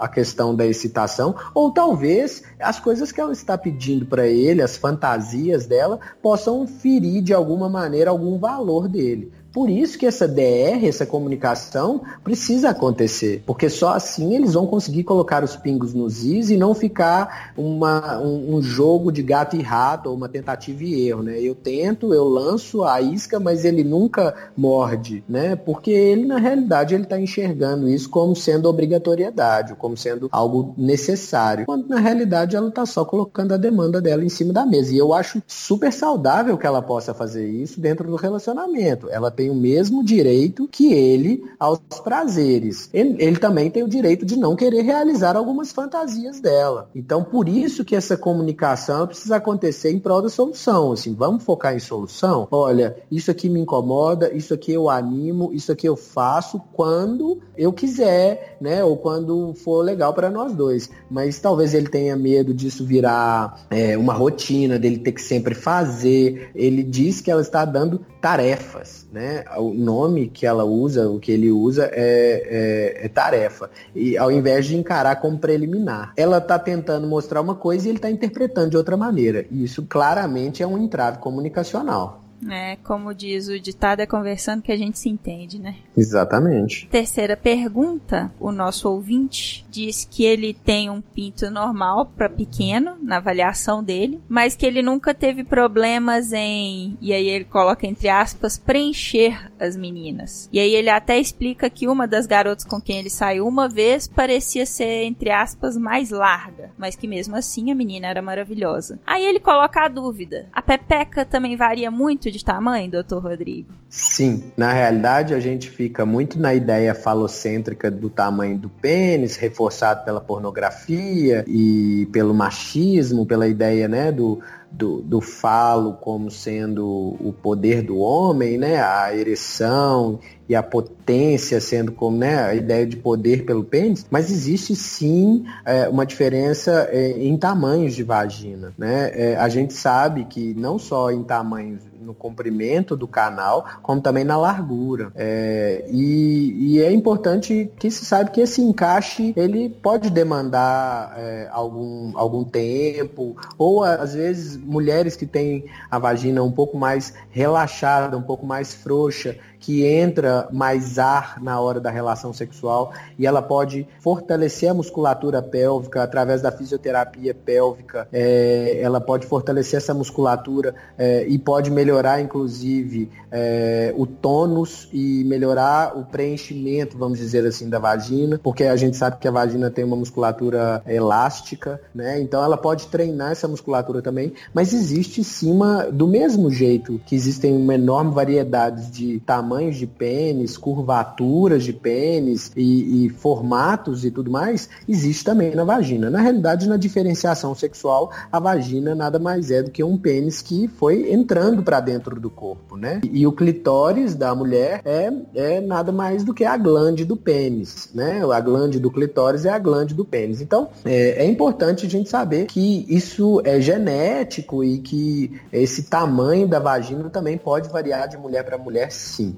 à, 0.01 0.05
à 0.05 0.09
questão 0.09 0.55
da 0.55 0.67
excitação, 0.67 1.35
ou 1.55 1.71
talvez 1.71 2.43
as 2.59 2.79
coisas 2.79 3.13
que 3.13 3.21
ela 3.21 3.33
está 3.33 3.57
pedindo 3.57 4.07
para 4.07 4.27
ele, 4.27 4.63
as 4.63 4.77
fantasias 4.77 5.67
dela, 5.67 5.99
possam 6.23 6.67
ferir 6.67 7.23
de 7.23 7.35
alguma 7.35 7.69
maneira 7.69 8.11
algum 8.11 8.39
valor 8.39 8.89
dele. 8.89 9.33
Por 9.53 9.69
isso 9.69 9.99
que 9.99 10.07
essa 10.07 10.29
DR, 10.29 10.85
essa 10.87 11.05
comunicação, 11.05 12.03
precisa 12.23 12.71
acontecer. 12.71 13.43
Porque 13.45 13.69
só 13.69 13.95
assim 13.95 14.35
eles 14.35 14.55
vão 14.55 14.67
conseguir 14.67 15.05
colocar 15.05 15.43
os 15.43 15.57
pingos 15.57 15.93
nos 15.93 16.25
is 16.25 16.51
e 16.51 16.57
não 16.57 16.75
ficar 16.75 17.53
uma, 17.57 18.19
um, 18.21 18.57
um 18.57 18.63
jogo 18.63 19.11
de 19.11 19.23
gato 19.23 19.57
e 19.57 19.63
rato 19.63 20.09
ou 20.09 20.15
uma 20.15 20.29
tentativa 20.29 20.85
e 20.85 21.09
erro, 21.09 21.23
né? 21.23 21.41
Eu 21.41 21.55
tento, 21.55 22.15
eu 22.15 22.25
lanço 22.25 22.85
a 22.85 23.01
isca, 23.01 23.41
mas 23.41 23.65
ele 23.65 23.83
nunca 23.83 24.35
morde, 24.57 25.25
né? 25.29 25.57
Porque 25.57 25.91
ele, 25.91 26.27
na 26.27 26.39
realidade, 26.39 26.95
ele 26.95 27.05
está 27.05 27.19
enxergando 27.19 27.89
isso 27.89 28.09
como 28.09 28.37
sendo 28.37 28.69
obrigatoriedade, 28.69 29.75
como 29.75 29.97
sendo 29.97 30.29
algo 30.31 30.75
necessário. 30.77 31.67
Quando, 31.67 31.89
na 31.89 31.99
realidade, 31.99 32.57
ela 32.57 32.69
está 32.69 32.87
só 32.87 33.05
colocando 33.05 33.53
a 33.53 33.57
demanda 33.57 34.01
dela 34.01 34.25
em 34.25 34.29
cima 34.29 34.53
da 34.53 34.65
mesa. 34.65 34.95
E 34.95 34.99
eu 34.99 35.13
acho 35.13 35.43
super 35.47 35.93
saudável 35.93 36.57
que 36.57 36.67
ela 36.67 36.83
possa 36.83 37.13
fazer 37.13 37.49
isso 37.49 37.81
dentro 37.81 38.09
do 38.09 38.17
relacionamento. 38.17 39.09
Ela 39.11 39.31
tem 39.41 39.49
o 39.49 39.55
mesmo 39.55 40.05
direito 40.05 40.69
que 40.71 40.93
ele 40.93 41.43
aos 41.59 41.79
prazeres. 42.05 42.91
Ele, 42.93 43.17
ele, 43.19 43.39
também 43.39 43.71
tem 43.71 43.83
o 43.83 43.89
direito 43.89 44.27
de 44.27 44.37
não 44.37 44.55
querer 44.55 44.83
realizar 44.83 45.35
algumas 45.35 45.73
fantasias 45.73 46.41
dela. 46.41 46.91
Então, 46.95 47.25
por 47.25 47.49
isso 47.49 47.83
que 47.83 47.97
essa 47.97 48.19
comunicação 48.19 49.07
precisa 49.07 49.37
acontecer 49.37 49.93
em 49.93 49.99
prol 49.99 50.21
da 50.21 50.29
solução. 50.29 50.93
Assim, 50.93 51.15
vamos 51.15 51.43
focar 51.43 51.75
em 51.75 51.79
solução? 51.79 52.47
Olha, 52.51 52.95
isso 53.11 53.31
aqui 53.31 53.49
me 53.49 53.61
incomoda, 53.61 54.31
isso 54.37 54.53
aqui 54.53 54.73
eu 54.73 54.91
animo, 54.91 55.51
isso 55.55 55.73
aqui 55.73 55.89
eu 55.89 55.97
faço 55.97 56.61
quando 56.75 57.41
eu 57.57 57.73
quiser, 57.73 58.50
né? 58.61 58.85
Ou 58.85 58.97
quando 58.97 59.55
for 59.55 59.83
legal 59.83 60.13
para 60.13 60.31
nós 60.31 60.53
dois. 60.53 60.91
Mas 61.11 61.39
talvez 61.39 61.75
ele 61.75 61.89
tenha 61.89 62.17
medo 62.17 62.53
disso 62.53 62.85
virar 62.85 63.67
é, 63.71 63.97
uma 63.97 64.13
rotina, 64.13 64.79
dele 64.79 64.99
ter 64.99 65.13
que 65.13 65.23
sempre 65.23 65.55
fazer. 65.55 66.51
Ele 66.55 66.83
diz 66.83 67.21
que 67.21 67.31
ela 67.31 67.41
está 67.41 67.65
dando 67.65 68.01
tarefas, 68.21 69.07
né? 69.13 69.45
O 69.57 69.73
nome 69.73 70.29
que 70.29 70.47
ela 70.47 70.65
usa, 70.65 71.09
o 71.09 71.19
que 71.19 71.33
ele 71.33 71.51
usa 71.51 71.91
é, 71.93 73.01
é, 73.03 73.07
é 73.07 73.09
tarefa. 73.09 73.71
E 73.95 74.17
ao 74.19 74.31
invés 74.31 74.67
de 74.67 74.77
encarar 74.77 75.17
como 75.17 75.39
preliminar. 75.39 76.13
Ela 76.17 76.39
está 76.39 76.59
tentando 76.59 77.07
mostrar 77.07 77.41
uma 77.41 77.55
coisa 77.55 77.87
e 77.87 77.91
ele 77.91 77.99
está 77.99 78.11
interpretando 78.11 78.71
de 78.71 78.77
outra 78.77 78.97
maneira. 78.97 79.47
E 79.51 79.65
isso 79.65 79.83
claramente 79.89 80.63
é 80.63 80.67
um 80.67 80.79
entrave 80.79 81.19
comunicacional. 81.19 82.20
É, 82.49 82.77
como 82.77 83.15
diz 83.15 83.49
o 83.49 83.61
ditado, 83.61 84.01
é 84.01 84.07
conversando 84.07 84.63
que 84.63 84.73
a 84.73 84.77
gente 84.77 84.99
se 84.99 85.09
entende, 85.09 85.59
né? 85.59 85.77
Exatamente. 85.97 86.89
Terceira 86.89 87.37
pergunta, 87.37 88.33
o 88.41 88.51
nosso 88.51 88.89
ouvinte 88.89 89.67
diz 89.71 90.07
que 90.11 90.25
ele 90.25 90.55
tem 90.55 90.89
um 90.89 91.01
pinto 91.01 91.51
normal 91.51 92.07
para 92.07 92.29
pequeno 92.29 92.97
na 93.03 93.19
avaliação 93.19 93.83
dele, 93.83 94.21
mas 94.29 94.57
que 94.57 94.65
ele 94.65 94.83
nunca 94.83 95.13
teve 95.13 95.45
problemas 95.45 96.33
em, 96.33 96.97
e 97.01 97.13
aí 97.13 97.29
ele 97.29 97.45
coloca 97.45 97.87
entre 97.87 98.09
aspas, 98.09 98.59
preencher 98.59 99.51
as 99.59 99.77
meninas. 99.77 100.49
E 100.53 100.59
aí 100.59 100.75
ele 100.75 100.89
até 100.89 101.19
explica 101.19 101.69
que 101.69 101.89
uma 101.89 102.07
das 102.07 102.27
garotas 102.27 102.65
com 102.65 102.81
quem 102.81 102.99
ele 102.99 103.11
saiu 103.11 103.47
uma 103.47 103.69
vez 103.69 104.07
parecia 104.07 104.65
ser 104.65 105.05
entre 105.05 105.31
aspas 105.31 105.77
mais 105.77 106.11
larga, 106.11 106.71
mas 106.79 106.97
que 106.97 107.09
mesmo 107.09 107.37
assim 107.37 107.71
a 107.71 107.75
menina 107.75 108.07
era 108.07 108.23
maravilhosa. 108.23 108.99
Aí 109.07 109.25
ele 109.25 109.41
coloca 109.41 109.85
a 109.85 109.89
dúvida: 109.89 110.49
a 110.53 110.63
pepeca 110.63 111.25
também 111.25 111.57
varia 111.57 111.91
muito 111.91 112.30
de 112.31 112.45
tamanho, 112.45 112.91
doutor 112.91 113.23
Rodrigo? 113.23 113.73
Sim, 113.89 114.53
na 114.57 114.73
realidade 114.73 115.35
a 115.35 115.41
gente 115.41 115.69
fica 115.69 116.07
muito 116.07 116.39
na 116.39 116.55
ideia 116.55 116.95
falocêntrica 116.95 117.91
do 117.91 118.09
tamanho 118.09 118.59
do 118.59 118.69
pênis, 118.69 119.37
reforçado 119.37 120.05
pela 120.05 120.21
pornografia 120.21 121.45
e 121.47 122.09
pelo 122.13 122.33
machismo, 122.35 123.27
pela 123.27 123.49
ideia 123.49 123.89
né, 123.89 124.13
do, 124.13 124.41
do, 124.71 125.03
do 125.03 125.21
falo 125.21 125.95
como 125.95 126.31
sendo 126.31 127.17
o 127.19 127.33
poder 127.33 127.83
do 127.83 127.99
homem, 127.99 128.57
né, 128.57 128.81
a 128.81 129.15
ereção 129.15 130.21
e 130.49 130.55
a 130.55 130.63
potência 130.63 131.61
sendo 131.61 131.93
como 131.93 132.17
né, 132.17 132.43
a 132.43 132.55
ideia 132.55 132.87
de 132.87 132.97
poder 132.97 133.45
pelo 133.45 133.65
pênis, 133.65 134.07
mas 134.11 134.31
existe 134.31 134.77
sim 134.77 135.45
é, 135.65 135.89
uma 135.89 136.07
diferença 136.07 136.89
é, 136.91 137.11
em 137.11 137.37
tamanhos 137.37 137.95
de 137.95 138.03
vagina. 138.03 138.73
Né? 138.79 139.11
É, 139.15 139.37
a 139.37 139.49
gente 139.49 139.73
sabe 139.73 140.25
que 140.25 140.55
não 140.55 140.79
só 140.79 141.11
em 141.11 141.23
tamanhos 141.23 141.83
no 142.11 142.15
comprimento 142.15 142.97
do 142.97 143.07
canal, 143.07 143.65
como 143.83 144.01
também 144.01 144.25
na 144.25 144.37
largura. 144.37 145.13
É, 145.15 145.87
e, 145.89 146.75
e, 146.75 146.81
é 146.83 146.93
importante 146.93 147.71
que 147.79 147.91
se 147.91 148.05
saiba 148.05 148.31
que 148.31 148.41
esse 148.41 148.61
encaixe 148.61 149.33
ele 149.37 149.69
pode 149.69 150.11
demandar 150.11 151.15
é, 151.17 151.49
algum, 151.53 152.13
algum 152.19 152.45
tempo, 152.45 153.37
ou 153.57 153.85
às 153.85 154.15
vezes 154.15 154.57
mulheres 154.57 155.15
que 155.15 155.27
têm 155.27 155.65
a 155.91 155.99
vagina 155.99 156.43
um 156.43 156.51
pouco 156.51 156.77
mais 156.77 157.15
relaxada, 157.31 158.17
um 158.17 158.23
pouco 158.23 158.45
mais 158.45 158.75
frouxa, 158.75 159.39
que 159.61 159.85
entra 159.85 160.49
mais 160.51 160.99
ar 160.99 161.41
na 161.41 161.61
hora 161.61 161.79
da 161.79 161.91
relação 161.91 162.33
sexual 162.33 162.93
e 163.19 163.27
ela 163.27 163.43
pode 163.43 163.87
fortalecer 164.01 164.71
a 164.71 164.75
musculatura 164.75 165.43
pélvica 165.43 166.03
através 166.03 166.41
da 166.41 166.51
fisioterapia 166.51 167.35
pélvica. 167.35 168.09
É, 168.11 168.81
ela 168.81 169.01
pode 169.01 169.27
fortalecer 169.27 169.77
essa 169.77 169.93
musculatura 169.93 170.75
é, 170.97 171.27
e 171.29 171.39
pode 171.39 171.71
melhorar, 171.71 172.21
inclusive, 172.21 173.11
é, 173.31 173.93
o 173.97 174.07
tônus 174.07 174.89
e 174.93 175.23
melhorar 175.25 175.97
o 175.97 176.05
preenchimento, 176.05 176.97
vamos 176.97 177.19
dizer 177.19 177.47
assim, 177.47 177.69
da 177.69 177.79
vagina, 177.79 178.41
porque 178.43 178.65
a 178.65 178.77
gente 178.77 178.97
sabe 178.97 179.19
que 179.19 179.29
a 179.29 179.31
vagina 179.31 179.71
tem 179.71 179.85
uma 179.85 179.97
musculatura 179.97 180.83
elástica, 180.87 181.81
né? 181.95 182.19
Então 182.21 182.43
ela 182.43 182.57
pode 182.57 182.87
treinar 182.89 183.33
essa 183.33 183.47
musculatura 183.47 184.01
também, 184.01 184.33
mas 184.55 184.73
existe 184.73 185.23
cima 185.23 185.89
do 185.93 186.07
mesmo 186.07 186.51
jeito 186.51 186.99
que 187.05 187.15
existem 187.15 187.55
uma 187.55 187.75
enorme 187.75 188.15
variedade 188.15 188.91
de 188.91 189.21
tamanhos 189.21 189.50
tamanhos 189.51 189.77
de 189.77 189.87
pênis, 189.87 190.57
curvaturas 190.57 191.65
de 191.65 191.73
pênis 191.73 192.53
e, 192.57 193.07
e, 193.07 193.09
formatos 193.09 194.05
e 194.05 194.11
tudo 194.11 194.31
mais, 194.31 194.69
existe 194.89 195.25
também 195.25 195.55
na 195.57 195.65
vagina. 195.65 196.09
Na 196.09 196.21
realidade, 196.21 196.69
na 196.69 196.77
diferenciação 196.77 197.53
sexual, 197.53 198.13
a 198.31 198.39
vagina 198.39 198.95
nada 198.95 199.19
mais 199.19 199.51
é 199.51 199.61
do 199.61 199.71
que 199.73 199.83
um 199.83 199.99
pênis 199.99 200.41
que 200.41 200.69
foi 200.69 201.13
entrando 201.13 201.65
para 201.65 201.81
dentro 201.81 202.21
do 202.21 202.31
corpo, 202.31 202.77
né? 202.77 203.01
E, 203.05 203.23
e, 203.23 203.27
o 203.27 203.33
clitóris 203.33 204.15
da 204.15 204.33
mulher 204.35 204.83
é, 204.85 205.13
é 205.35 205.61
nada 205.61 205.91
mais 205.91 206.23
do 206.23 206.33
que 206.33 206.45
a 206.45 206.57
glande 206.57 207.05
do 207.05 207.17
pênis, 207.17 207.91
né? 207.93 208.23
A 208.33 208.41
glande 208.41 208.79
do 208.79 208.91
clitóris 208.91 209.45
é 209.45 209.51
a 209.51 209.59
glande 209.59 209.95
do 209.95 210.05
pênis. 210.05 210.41
Então, 210.41 210.69
é, 210.85 211.25
é 211.25 211.27
importante 211.27 211.87
a 211.87 211.91
gente 211.91 212.09
saber 212.09 212.47
que 212.47 212.87
isso 212.89 213.43
é 213.45 213.61
genético 213.61 214.63
e 214.63 214.79
que 214.79 215.41
esse 215.53 215.85
tamanho 215.85 216.47
da 216.47 216.61
vagina 216.61 217.11
também 217.11 217.37
pode 217.37 217.69
variar 217.69 218.09
de 218.09 218.17
mulher 218.17 218.45
para 218.45 218.57
mulher, 218.57 218.93
sim. 218.93 219.37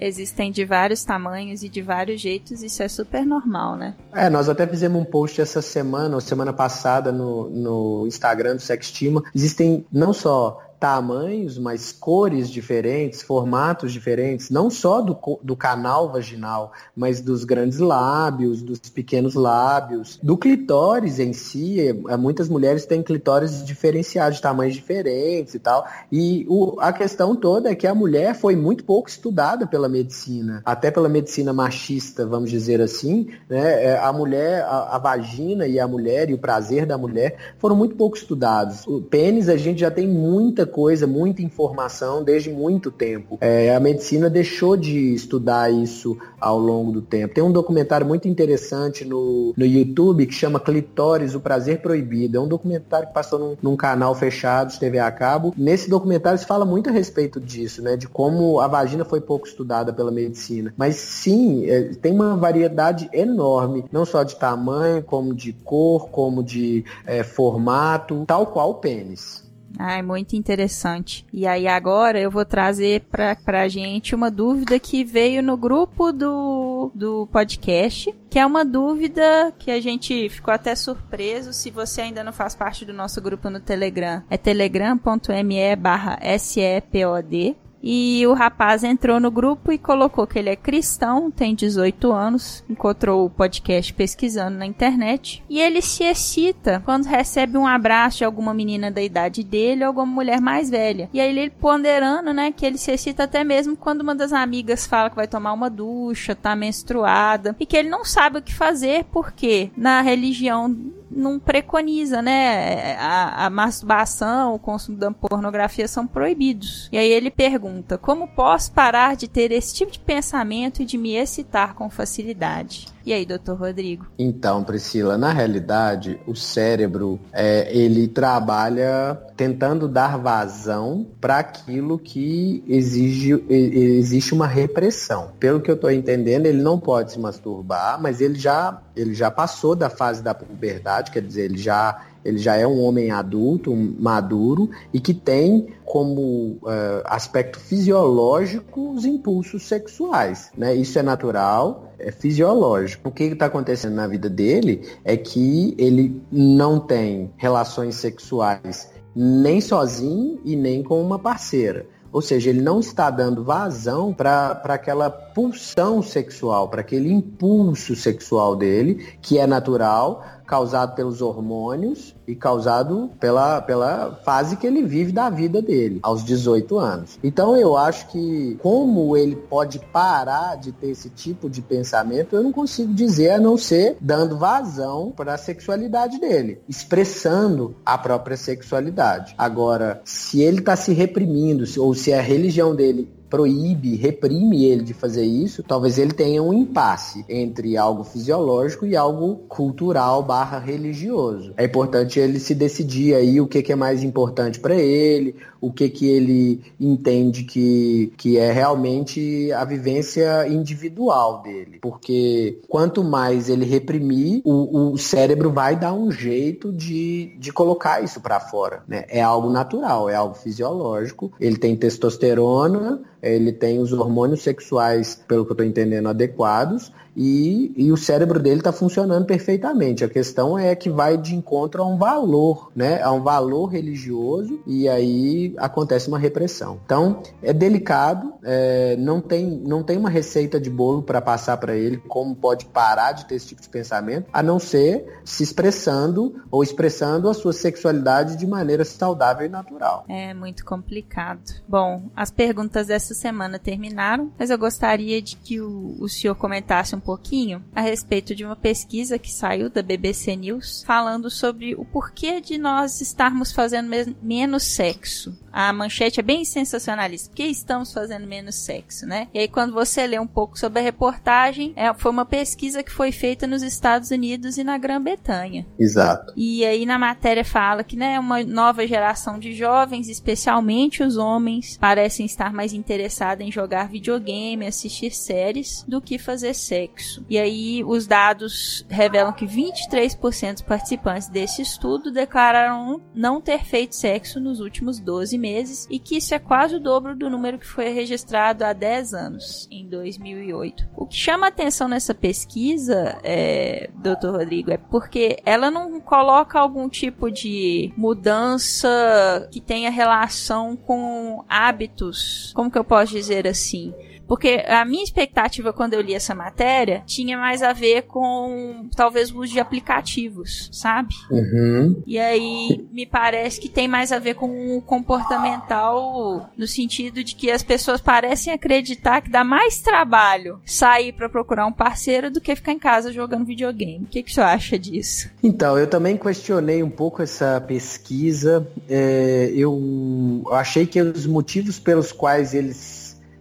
Existem 0.00 0.50
de 0.50 0.64
vários 0.64 1.04
tamanhos 1.04 1.62
e 1.62 1.68
de 1.68 1.82
vários 1.82 2.20
jeitos, 2.20 2.62
isso 2.62 2.82
é 2.82 2.88
super 2.88 3.24
normal, 3.24 3.76
né? 3.76 3.94
É, 4.12 4.30
nós 4.30 4.48
até 4.48 4.66
fizemos 4.66 5.00
um 5.00 5.04
post 5.04 5.40
essa 5.40 5.60
semana, 5.62 6.14
ou 6.14 6.20
semana 6.20 6.52
passada, 6.52 7.10
no, 7.12 7.48
no 7.50 8.06
Instagram 8.06 8.56
do 8.56 8.62
Sextima. 8.62 9.22
Existem 9.34 9.84
não 9.92 10.12
só 10.12 10.60
tamanhos, 10.78 11.58
mas 11.58 11.92
cores 11.92 12.48
diferentes, 12.48 13.20
formatos 13.20 13.92
diferentes, 13.92 14.48
não 14.48 14.70
só 14.70 15.00
do, 15.00 15.18
do 15.42 15.56
canal 15.56 16.10
vaginal, 16.10 16.72
mas 16.94 17.20
dos 17.20 17.44
grandes 17.44 17.78
lábios, 17.78 18.62
dos 18.62 18.78
pequenos 18.78 19.34
lábios, 19.34 20.18
do 20.22 20.36
clitóris 20.36 21.18
em 21.18 21.32
si. 21.32 21.80
É, 21.80 22.16
muitas 22.16 22.48
mulheres 22.48 22.86
têm 22.86 23.02
clitóris 23.02 23.64
diferenciados, 23.64 24.36
de 24.36 24.42
tamanhos 24.42 24.74
diferentes 24.74 25.54
e 25.54 25.58
tal. 25.58 25.86
E 26.12 26.46
o, 26.48 26.76
a 26.78 26.92
questão 26.92 27.34
toda 27.34 27.70
é 27.70 27.74
que 27.74 27.86
a 27.86 27.94
mulher 27.94 28.34
foi 28.34 28.54
muito 28.54 28.84
pouco 28.84 29.08
estudada 29.08 29.66
pela 29.66 29.87
medicina, 29.88 30.62
até 30.64 30.90
pela 30.90 31.08
medicina 31.08 31.52
machista, 31.52 32.26
vamos 32.26 32.50
dizer 32.50 32.80
assim. 32.80 33.28
Né? 33.48 33.84
É, 33.84 33.98
a 33.98 34.12
mulher, 34.12 34.62
a, 34.62 34.96
a 34.96 34.98
vagina 34.98 35.66
e 35.66 35.78
a 35.78 35.86
mulher 35.86 36.30
e 36.30 36.34
o 36.34 36.38
prazer 36.38 36.86
da 36.86 36.98
mulher 36.98 37.36
foram 37.58 37.76
muito 37.76 37.94
pouco 37.96 38.16
estudados. 38.16 38.86
O 38.86 39.00
pênis 39.00 39.48
a 39.48 39.56
gente 39.56 39.80
já 39.80 39.90
tem 39.90 40.06
muita 40.06 40.66
coisa, 40.66 41.06
muita 41.06 41.42
informação 41.42 42.22
desde 42.22 42.50
muito 42.50 42.90
tempo. 42.90 43.38
É, 43.40 43.74
a 43.74 43.80
medicina 43.80 44.28
deixou 44.28 44.76
de 44.76 45.14
estudar 45.14 45.72
isso 45.72 46.16
ao 46.40 46.58
longo 46.58 46.92
do 46.92 47.02
tempo. 47.02 47.34
Tem 47.34 47.42
um 47.42 47.52
documentário 47.52 48.06
muito 48.06 48.28
interessante 48.28 49.04
no, 49.04 49.52
no 49.56 49.64
YouTube 49.64 50.26
que 50.26 50.34
chama 50.34 50.60
Clitóris, 50.60 51.34
o 51.34 51.40
Prazer 51.40 51.80
Proibido. 51.80 52.38
É 52.38 52.40
um 52.40 52.48
documentário 52.48 53.08
que 53.08 53.14
passou 53.14 53.38
num, 53.38 53.56
num 53.62 53.76
canal 53.76 54.14
fechado 54.14 54.72
de 54.72 54.78
TV 54.78 54.98
a 54.98 55.10
cabo. 55.10 55.54
Nesse 55.56 55.88
documentário 55.88 56.38
se 56.38 56.46
fala 56.46 56.64
muito 56.64 56.88
a 56.88 56.92
respeito 56.92 57.40
disso, 57.40 57.82
né? 57.82 57.96
De 57.96 58.08
como 58.08 58.60
a 58.60 58.66
vagina 58.66 59.04
foi 59.04 59.20
pouco 59.20 59.46
estudada 59.46 59.77
pela 59.92 60.10
medicina. 60.10 60.72
Mas 60.76 60.96
sim, 60.96 61.66
é, 61.66 61.94
tem 61.94 62.12
uma 62.12 62.36
variedade 62.36 63.08
enorme, 63.12 63.84
não 63.90 64.04
só 64.04 64.22
de 64.22 64.36
tamanho, 64.36 65.02
como 65.02 65.34
de 65.34 65.52
cor, 65.52 66.08
como 66.10 66.42
de 66.42 66.84
é, 67.06 67.22
formato, 67.22 68.24
tal 68.26 68.46
qual 68.46 68.70
o 68.70 68.74
pênis. 68.74 69.48
Ai, 69.76 70.02
muito 70.02 70.34
interessante. 70.34 71.26
E 71.32 71.46
aí 71.46 71.68
agora 71.68 72.18
eu 72.18 72.30
vou 72.30 72.44
trazer 72.44 73.02
pra, 73.10 73.36
pra 73.36 73.68
gente 73.68 74.14
uma 74.14 74.30
dúvida 74.30 74.78
que 74.78 75.04
veio 75.04 75.42
no 75.42 75.56
grupo 75.56 76.12
do, 76.12 76.90
do 76.94 77.28
podcast, 77.28 78.14
que 78.30 78.38
é 78.38 78.46
uma 78.46 78.64
dúvida 78.64 79.52
que 79.58 79.70
a 79.70 79.80
gente 79.80 80.28
ficou 80.30 80.52
até 80.52 80.74
surpreso 80.74 81.52
se 81.52 81.70
você 81.70 82.00
ainda 82.00 82.24
não 82.24 82.32
faz 82.32 82.54
parte 82.54 82.84
do 82.84 82.92
nosso 82.92 83.20
grupo 83.20 83.50
no 83.50 83.60
Telegram. 83.60 84.22
É 84.30 84.36
telegram.me 84.36 85.76
barra 85.76 86.18
SEPOD 86.38 87.56
E 87.82 88.26
o 88.26 88.32
rapaz 88.32 88.84
entrou 88.84 89.20
no 89.20 89.30
grupo 89.30 89.72
e 89.72 89.78
colocou 89.78 90.26
que 90.26 90.38
ele 90.38 90.50
é 90.50 90.56
cristão, 90.56 91.30
tem 91.30 91.54
18 91.54 92.12
anos, 92.12 92.64
encontrou 92.68 93.24
o 93.24 93.30
podcast 93.30 93.92
pesquisando 93.92 94.58
na 94.58 94.66
internet. 94.66 95.42
E 95.48 95.60
ele 95.60 95.80
se 95.80 96.04
excita 96.04 96.82
quando 96.84 97.06
recebe 97.06 97.56
um 97.56 97.66
abraço 97.66 98.18
de 98.18 98.24
alguma 98.24 98.52
menina 98.52 98.90
da 98.90 99.02
idade 99.02 99.42
dele 99.42 99.82
ou 99.82 99.88
alguma 99.88 100.06
mulher 100.06 100.40
mais 100.40 100.70
velha. 100.70 101.08
E 101.12 101.20
aí 101.20 101.30
ele 101.30 101.50
ponderando, 101.50 102.32
né, 102.32 102.52
que 102.52 102.66
ele 102.66 102.78
se 102.78 102.90
excita 102.90 103.24
até 103.24 103.44
mesmo 103.44 103.76
quando 103.76 104.00
uma 104.00 104.14
das 104.14 104.32
amigas 104.32 104.86
fala 104.86 105.10
que 105.10 105.16
vai 105.16 105.28
tomar 105.28 105.52
uma 105.52 105.70
ducha, 105.70 106.34
tá 106.34 106.54
menstruada, 106.56 107.54
e 107.58 107.66
que 107.66 107.76
ele 107.76 107.88
não 107.88 108.04
sabe 108.04 108.38
o 108.38 108.42
que 108.42 108.54
fazer 108.54 109.04
porque 109.04 109.70
na 109.76 110.00
religião 110.00 110.76
não 111.10 111.38
preconiza, 111.38 112.20
né? 112.20 112.96
A, 112.96 113.46
a, 113.46 113.50
masturbação, 113.50 114.54
o 114.54 114.58
consumo 114.58 114.98
da 114.98 115.10
pornografia 115.10 115.88
são 115.88 116.06
proibidos. 116.06 116.88
E 116.92 116.98
aí 116.98 117.10
ele 117.10 117.30
pergunta: 117.30 117.96
como 117.96 118.28
posso 118.28 118.72
parar 118.72 119.16
de 119.16 119.28
ter 119.28 119.52
esse 119.52 119.74
tipo 119.74 119.92
de 119.92 119.98
pensamento 119.98 120.82
e 120.82 120.84
de 120.84 120.98
me 120.98 121.14
excitar 121.14 121.74
com 121.74 121.88
facilidade? 121.90 122.86
E 123.08 123.12
aí, 123.14 123.24
doutor 123.24 123.56
Rodrigo? 123.56 124.04
Então, 124.18 124.62
Priscila, 124.62 125.16
na 125.16 125.32
realidade, 125.32 126.20
o 126.26 126.34
cérebro 126.36 127.18
é, 127.32 127.74
ele 127.74 128.06
trabalha 128.06 129.18
tentando 129.34 129.88
dar 129.88 130.18
vazão 130.18 131.06
para 131.18 131.38
aquilo 131.38 131.98
que 131.98 132.62
exige 132.68 133.42
existe 133.48 134.34
uma 134.34 134.46
repressão. 134.46 135.30
Pelo 135.40 135.58
que 135.58 135.70
eu 135.70 135.74
estou 135.74 135.90
entendendo, 135.90 136.44
ele 136.44 136.60
não 136.60 136.78
pode 136.78 137.12
se 137.12 137.18
masturbar, 137.18 137.98
mas 137.98 138.20
ele 138.20 138.38
já 138.38 138.78
ele 138.94 139.14
já 139.14 139.30
passou 139.30 139.74
da 139.74 139.88
fase 139.88 140.22
da 140.22 140.34
puberdade, 140.34 141.10
quer 141.10 141.22
dizer, 141.22 141.44
ele 141.44 141.56
já 141.56 142.07
ele 142.24 142.38
já 142.38 142.56
é 142.56 142.66
um 142.66 142.82
homem 142.82 143.10
adulto, 143.10 143.72
um 143.72 143.96
maduro 143.98 144.70
e 144.92 145.00
que 145.00 145.14
tem 145.14 145.68
como 145.84 146.58
uh, 146.62 147.02
aspecto 147.04 147.58
fisiológico 147.58 148.92
os 148.92 149.04
impulsos 149.04 149.62
sexuais, 149.62 150.50
né? 150.56 150.74
Isso 150.74 150.98
é 150.98 151.02
natural, 151.02 151.92
é 151.98 152.12
fisiológico. 152.12 153.08
O 153.08 153.12
que 153.12 153.24
está 153.24 153.46
acontecendo 153.46 153.94
na 153.94 154.06
vida 154.06 154.28
dele 154.28 154.82
é 155.04 155.16
que 155.16 155.74
ele 155.78 156.20
não 156.30 156.78
tem 156.78 157.30
relações 157.36 157.94
sexuais 157.96 158.90
nem 159.14 159.60
sozinho 159.60 160.40
e 160.44 160.54
nem 160.54 160.82
com 160.82 161.00
uma 161.00 161.18
parceira. 161.18 161.86
Ou 162.10 162.22
seja, 162.22 162.48
ele 162.48 162.62
não 162.62 162.80
está 162.80 163.10
dando 163.10 163.44
vazão 163.44 164.14
para 164.14 164.60
aquela 164.64 165.10
pulsão 165.10 166.02
sexual, 166.02 166.68
para 166.68 166.80
aquele 166.80 167.12
impulso 167.12 167.94
sexual 167.94 168.56
dele, 168.56 169.06
que 169.20 169.38
é 169.38 169.46
natural, 169.46 170.24
causado 170.48 170.94
pelos 170.94 171.20
hormônios 171.20 172.16
e 172.28 172.36
causado 172.36 173.10
pela, 173.18 173.62
pela 173.62 174.20
fase 174.24 174.56
que 174.56 174.66
ele 174.66 174.82
vive 174.82 175.10
da 175.10 175.30
vida 175.30 175.62
dele, 175.62 175.98
aos 176.02 176.22
18 176.22 176.78
anos. 176.78 177.18
Então 177.24 177.56
eu 177.56 177.76
acho 177.76 178.08
que 178.08 178.58
como 178.60 179.16
ele 179.16 179.34
pode 179.34 179.78
parar 179.78 180.56
de 180.56 180.70
ter 180.70 180.90
esse 180.90 181.08
tipo 181.08 181.48
de 181.48 181.62
pensamento, 181.62 182.36
eu 182.36 182.42
não 182.42 182.52
consigo 182.52 182.92
dizer 182.92 183.30
a 183.30 183.40
não 183.40 183.56
ser 183.56 183.96
dando 184.00 184.36
vazão 184.36 185.10
para 185.16 185.34
a 185.34 185.38
sexualidade 185.38 186.20
dele, 186.20 186.60
expressando 186.68 187.74
a 187.84 187.96
própria 187.96 188.36
sexualidade. 188.36 189.34
Agora, 189.38 190.02
se 190.04 190.42
ele 190.42 190.58
está 190.58 190.76
se 190.76 190.92
reprimindo, 190.92 191.64
ou 191.78 191.94
se 191.94 192.12
a 192.12 192.20
religião 192.20 192.74
dele 192.74 193.08
proíbe, 193.28 193.94
reprime 193.94 194.64
ele 194.64 194.82
de 194.82 194.94
fazer 194.94 195.24
isso, 195.24 195.62
talvez 195.62 195.98
ele 195.98 196.12
tenha 196.12 196.42
um 196.42 196.52
impasse 196.52 197.24
entre 197.28 197.76
algo 197.76 198.04
fisiológico 198.04 198.86
e 198.86 198.96
algo 198.96 199.36
cultural 199.48 200.22
barra 200.22 200.58
religioso. 200.58 201.52
É 201.56 201.64
importante 201.64 202.17
ele 202.18 202.38
se 202.38 202.54
decidir 202.54 203.14
aí 203.14 203.40
o 203.40 203.46
que, 203.46 203.62
que 203.62 203.72
é 203.72 203.76
mais 203.76 204.02
importante 204.02 204.60
para 204.60 204.74
ele, 204.74 205.36
o 205.60 205.72
que, 205.72 205.88
que 205.88 206.06
ele 206.06 206.60
entende 206.78 207.44
que, 207.44 208.12
que 208.16 208.38
é 208.38 208.52
realmente 208.52 209.50
a 209.52 209.64
vivência 209.64 210.46
individual 210.48 211.42
dele. 211.42 211.78
Porque 211.80 212.60
quanto 212.68 213.02
mais 213.02 213.48
ele 213.48 213.64
reprimir, 213.64 214.40
o, 214.44 214.92
o 214.92 214.98
cérebro 214.98 215.50
vai 215.50 215.76
dar 215.76 215.92
um 215.92 216.10
jeito 216.10 216.72
de, 216.72 217.36
de 217.38 217.52
colocar 217.52 218.02
isso 218.02 218.20
para 218.20 218.40
fora. 218.40 218.82
Né? 218.86 219.04
É 219.08 219.20
algo 219.20 219.50
natural, 219.50 220.08
é 220.08 220.14
algo 220.14 220.34
fisiológico. 220.34 221.32
Ele 221.40 221.56
tem 221.56 221.76
testosterona, 221.76 223.00
ele 223.22 223.52
tem 223.52 223.80
os 223.80 223.92
hormônios 223.92 224.42
sexuais, 224.42 225.20
pelo 225.26 225.44
que 225.44 225.50
eu 225.50 225.54
estou 225.54 225.66
entendendo, 225.66 226.08
adequados, 226.08 226.92
e, 227.18 227.72
e 227.76 227.90
o 227.90 227.96
cérebro 227.96 228.38
dele 228.38 228.60
está 228.60 228.70
funcionando 228.70 229.26
perfeitamente. 229.26 230.04
A 230.04 230.08
questão 230.08 230.56
é 230.56 230.76
que 230.76 230.88
vai 230.88 231.18
de 231.18 231.34
encontro 231.34 231.82
a 231.82 231.86
um 231.86 231.98
valor, 231.98 232.70
né? 232.76 233.02
A 233.02 233.10
um 233.10 233.20
valor 233.20 233.66
religioso, 233.66 234.60
e 234.64 234.88
aí 234.88 235.52
acontece 235.58 236.06
uma 236.06 236.18
repressão. 236.18 236.78
Então, 236.84 237.20
é 237.42 237.52
delicado, 237.52 238.34
é, 238.44 238.94
não, 238.96 239.20
tem, 239.20 239.44
não 239.66 239.82
tem 239.82 239.98
uma 239.98 240.08
receita 240.08 240.60
de 240.60 240.70
bolo 240.70 241.02
para 241.02 241.20
passar 241.20 241.56
para 241.56 241.74
ele 241.74 241.96
como 241.96 242.36
pode 242.36 242.66
parar 242.66 243.10
de 243.10 243.24
ter 243.24 243.34
esse 243.34 243.48
tipo 243.48 243.60
de 243.60 243.68
pensamento, 243.68 244.28
a 244.32 244.40
não 244.40 244.60
ser 244.60 245.20
se 245.24 245.42
expressando 245.42 246.40
ou 246.52 246.62
expressando 246.62 247.28
a 247.28 247.34
sua 247.34 247.52
sexualidade 247.52 248.36
de 248.36 248.46
maneira 248.46 248.84
saudável 248.84 249.44
e 249.44 249.48
natural. 249.48 250.04
É 250.08 250.32
muito 250.32 250.64
complicado. 250.64 251.40
Bom, 251.66 252.04
as 252.14 252.30
perguntas 252.30 252.86
dessa 252.86 253.12
semana 253.12 253.58
terminaram, 253.58 254.30
mas 254.38 254.50
eu 254.50 254.58
gostaria 254.58 255.20
de 255.20 255.34
que 255.34 255.60
o, 255.60 255.96
o 255.98 256.08
senhor 256.08 256.36
comentasse 256.36 256.94
um 256.94 257.00
pouquinho 257.08 257.64
a 257.74 257.80
respeito 257.80 258.34
de 258.34 258.44
uma 258.44 258.54
pesquisa 258.54 259.18
que 259.18 259.32
saiu 259.32 259.70
da 259.70 259.80
BBC 259.80 260.36
News 260.36 260.84
falando 260.86 261.30
sobre 261.30 261.74
o 261.74 261.82
porquê 261.82 262.38
de 262.38 262.58
nós 262.58 263.00
estarmos 263.00 263.50
fazendo 263.50 263.88
menos 264.20 264.64
sexo. 264.64 265.34
A 265.50 265.72
manchete 265.72 266.20
é 266.20 266.22
bem 266.22 266.44
sensacionalista. 266.44 267.30
Por 267.30 267.36
que 267.36 267.44
estamos 267.44 267.92
fazendo 267.92 268.26
menos 268.26 268.56
sexo, 268.56 269.06
né? 269.06 269.28
E 269.32 269.38
aí, 269.38 269.48
quando 269.48 269.72
você 269.72 270.06
lê 270.06 270.18
um 270.18 270.26
pouco 270.26 270.58
sobre 270.58 270.80
a 270.80 270.82
reportagem, 270.82 271.72
é, 271.74 271.92
foi 271.94 272.10
uma 272.10 272.26
pesquisa 272.26 272.82
que 272.82 272.92
foi 272.92 273.10
feita 273.10 273.46
nos 273.46 273.62
Estados 273.62 274.10
Unidos 274.10 274.58
e 274.58 274.62
na 274.62 274.76
Grã-Bretanha. 274.76 275.66
Exato. 275.78 276.32
E 276.36 276.64
aí, 276.64 276.84
na 276.84 276.98
matéria, 276.98 277.44
fala 277.44 277.82
que, 277.82 277.96
né, 277.96 278.20
uma 278.20 278.44
nova 278.44 278.86
geração 278.86 279.38
de 279.38 279.52
jovens, 279.54 280.08
especialmente 280.08 281.02
os 281.02 281.16
homens, 281.16 281.78
parecem 281.78 282.26
estar 282.26 282.52
mais 282.52 282.72
interessados 282.74 283.44
em 283.44 283.50
jogar 283.50 283.88
videogame, 283.88 284.66
assistir 284.66 285.10
séries, 285.10 285.84
do 285.88 286.00
que 286.00 286.18
fazer 286.18 286.54
sexo. 286.54 286.97
E 287.28 287.38
aí, 287.38 287.84
os 287.84 288.06
dados 288.06 288.84
revelam 288.88 289.32
que 289.32 289.46
23% 289.46 290.52
dos 290.52 290.62
participantes 290.62 291.28
desse 291.28 291.62
estudo 291.62 292.10
declararam 292.10 293.00
não 293.14 293.40
ter 293.40 293.64
feito 293.64 293.94
sexo 293.94 294.40
nos 294.40 294.60
últimos 294.60 295.00
12 295.00 295.36
meses 295.38 295.86
e 295.90 295.98
que 295.98 296.16
isso 296.16 296.34
é 296.34 296.38
quase 296.38 296.76
o 296.76 296.80
dobro 296.80 297.16
do 297.16 297.30
número 297.30 297.58
que 297.58 297.66
foi 297.66 297.90
registrado 297.90 298.64
há 298.64 298.72
10 298.72 299.14
anos, 299.14 299.68
em 299.70 299.88
2008. 299.88 300.88
O 300.96 301.06
que 301.06 301.16
chama 301.16 301.46
atenção 301.46 301.88
nessa 301.88 302.14
pesquisa, 302.14 303.18
é, 303.22 303.90
Dr. 303.94 304.30
Rodrigo, 304.30 304.70
é 304.70 304.76
porque 304.76 305.38
ela 305.44 305.70
não 305.70 306.00
coloca 306.00 306.58
algum 306.58 306.88
tipo 306.88 307.30
de 307.30 307.92
mudança 307.96 309.48
que 309.50 309.60
tenha 309.60 309.90
relação 309.90 310.76
com 310.76 311.44
hábitos, 311.48 312.52
como 312.54 312.70
que 312.70 312.78
eu 312.78 312.84
posso 312.84 313.12
dizer 313.12 313.46
assim? 313.46 313.92
Porque 314.28 314.62
a 314.68 314.84
minha 314.84 315.02
expectativa 315.02 315.72
quando 315.72 315.94
eu 315.94 316.02
li 316.02 316.14
essa 316.14 316.34
matéria 316.34 317.02
tinha 317.06 317.36
mais 317.38 317.62
a 317.62 317.72
ver 317.72 318.02
com 318.02 318.86
talvez 318.94 319.32
o 319.32 319.40
uso 319.40 319.54
de 319.54 319.58
aplicativos, 319.58 320.68
sabe? 320.70 321.14
Uhum. 321.30 322.02
E 322.06 322.18
aí 322.18 322.86
me 322.92 323.06
parece 323.06 323.58
que 323.58 323.70
tem 323.70 323.88
mais 323.88 324.12
a 324.12 324.18
ver 324.18 324.34
com 324.34 324.76
o 324.76 324.82
comportamental 324.82 326.50
no 326.56 326.66
sentido 326.66 327.24
de 327.24 327.34
que 327.34 327.50
as 327.50 327.62
pessoas 327.62 328.02
parecem 328.02 328.52
acreditar 328.52 329.22
que 329.22 329.30
dá 329.30 329.42
mais 329.42 329.80
trabalho 329.80 330.60
sair 330.64 331.12
para 331.12 331.28
procurar 331.28 331.66
um 331.66 331.72
parceiro 331.72 332.30
do 332.30 332.40
que 332.40 332.54
ficar 332.54 332.72
em 332.72 332.78
casa 332.78 333.12
jogando 333.12 333.46
videogame. 333.46 334.04
O 334.04 334.08
que, 334.08 334.22
que 334.22 334.32
você 334.32 334.40
acha 334.42 334.78
disso? 334.78 335.30
Então, 335.42 335.78
eu 335.78 335.86
também 335.86 336.16
questionei 336.16 336.82
um 336.82 336.90
pouco 336.90 337.22
essa 337.22 337.60
pesquisa. 337.60 338.66
É, 338.88 339.50
eu 339.54 340.44
achei 340.50 340.86
que 340.86 341.00
os 341.00 341.26
motivos 341.26 341.78
pelos 341.78 342.12
quais 342.12 342.52
eles 342.52 342.97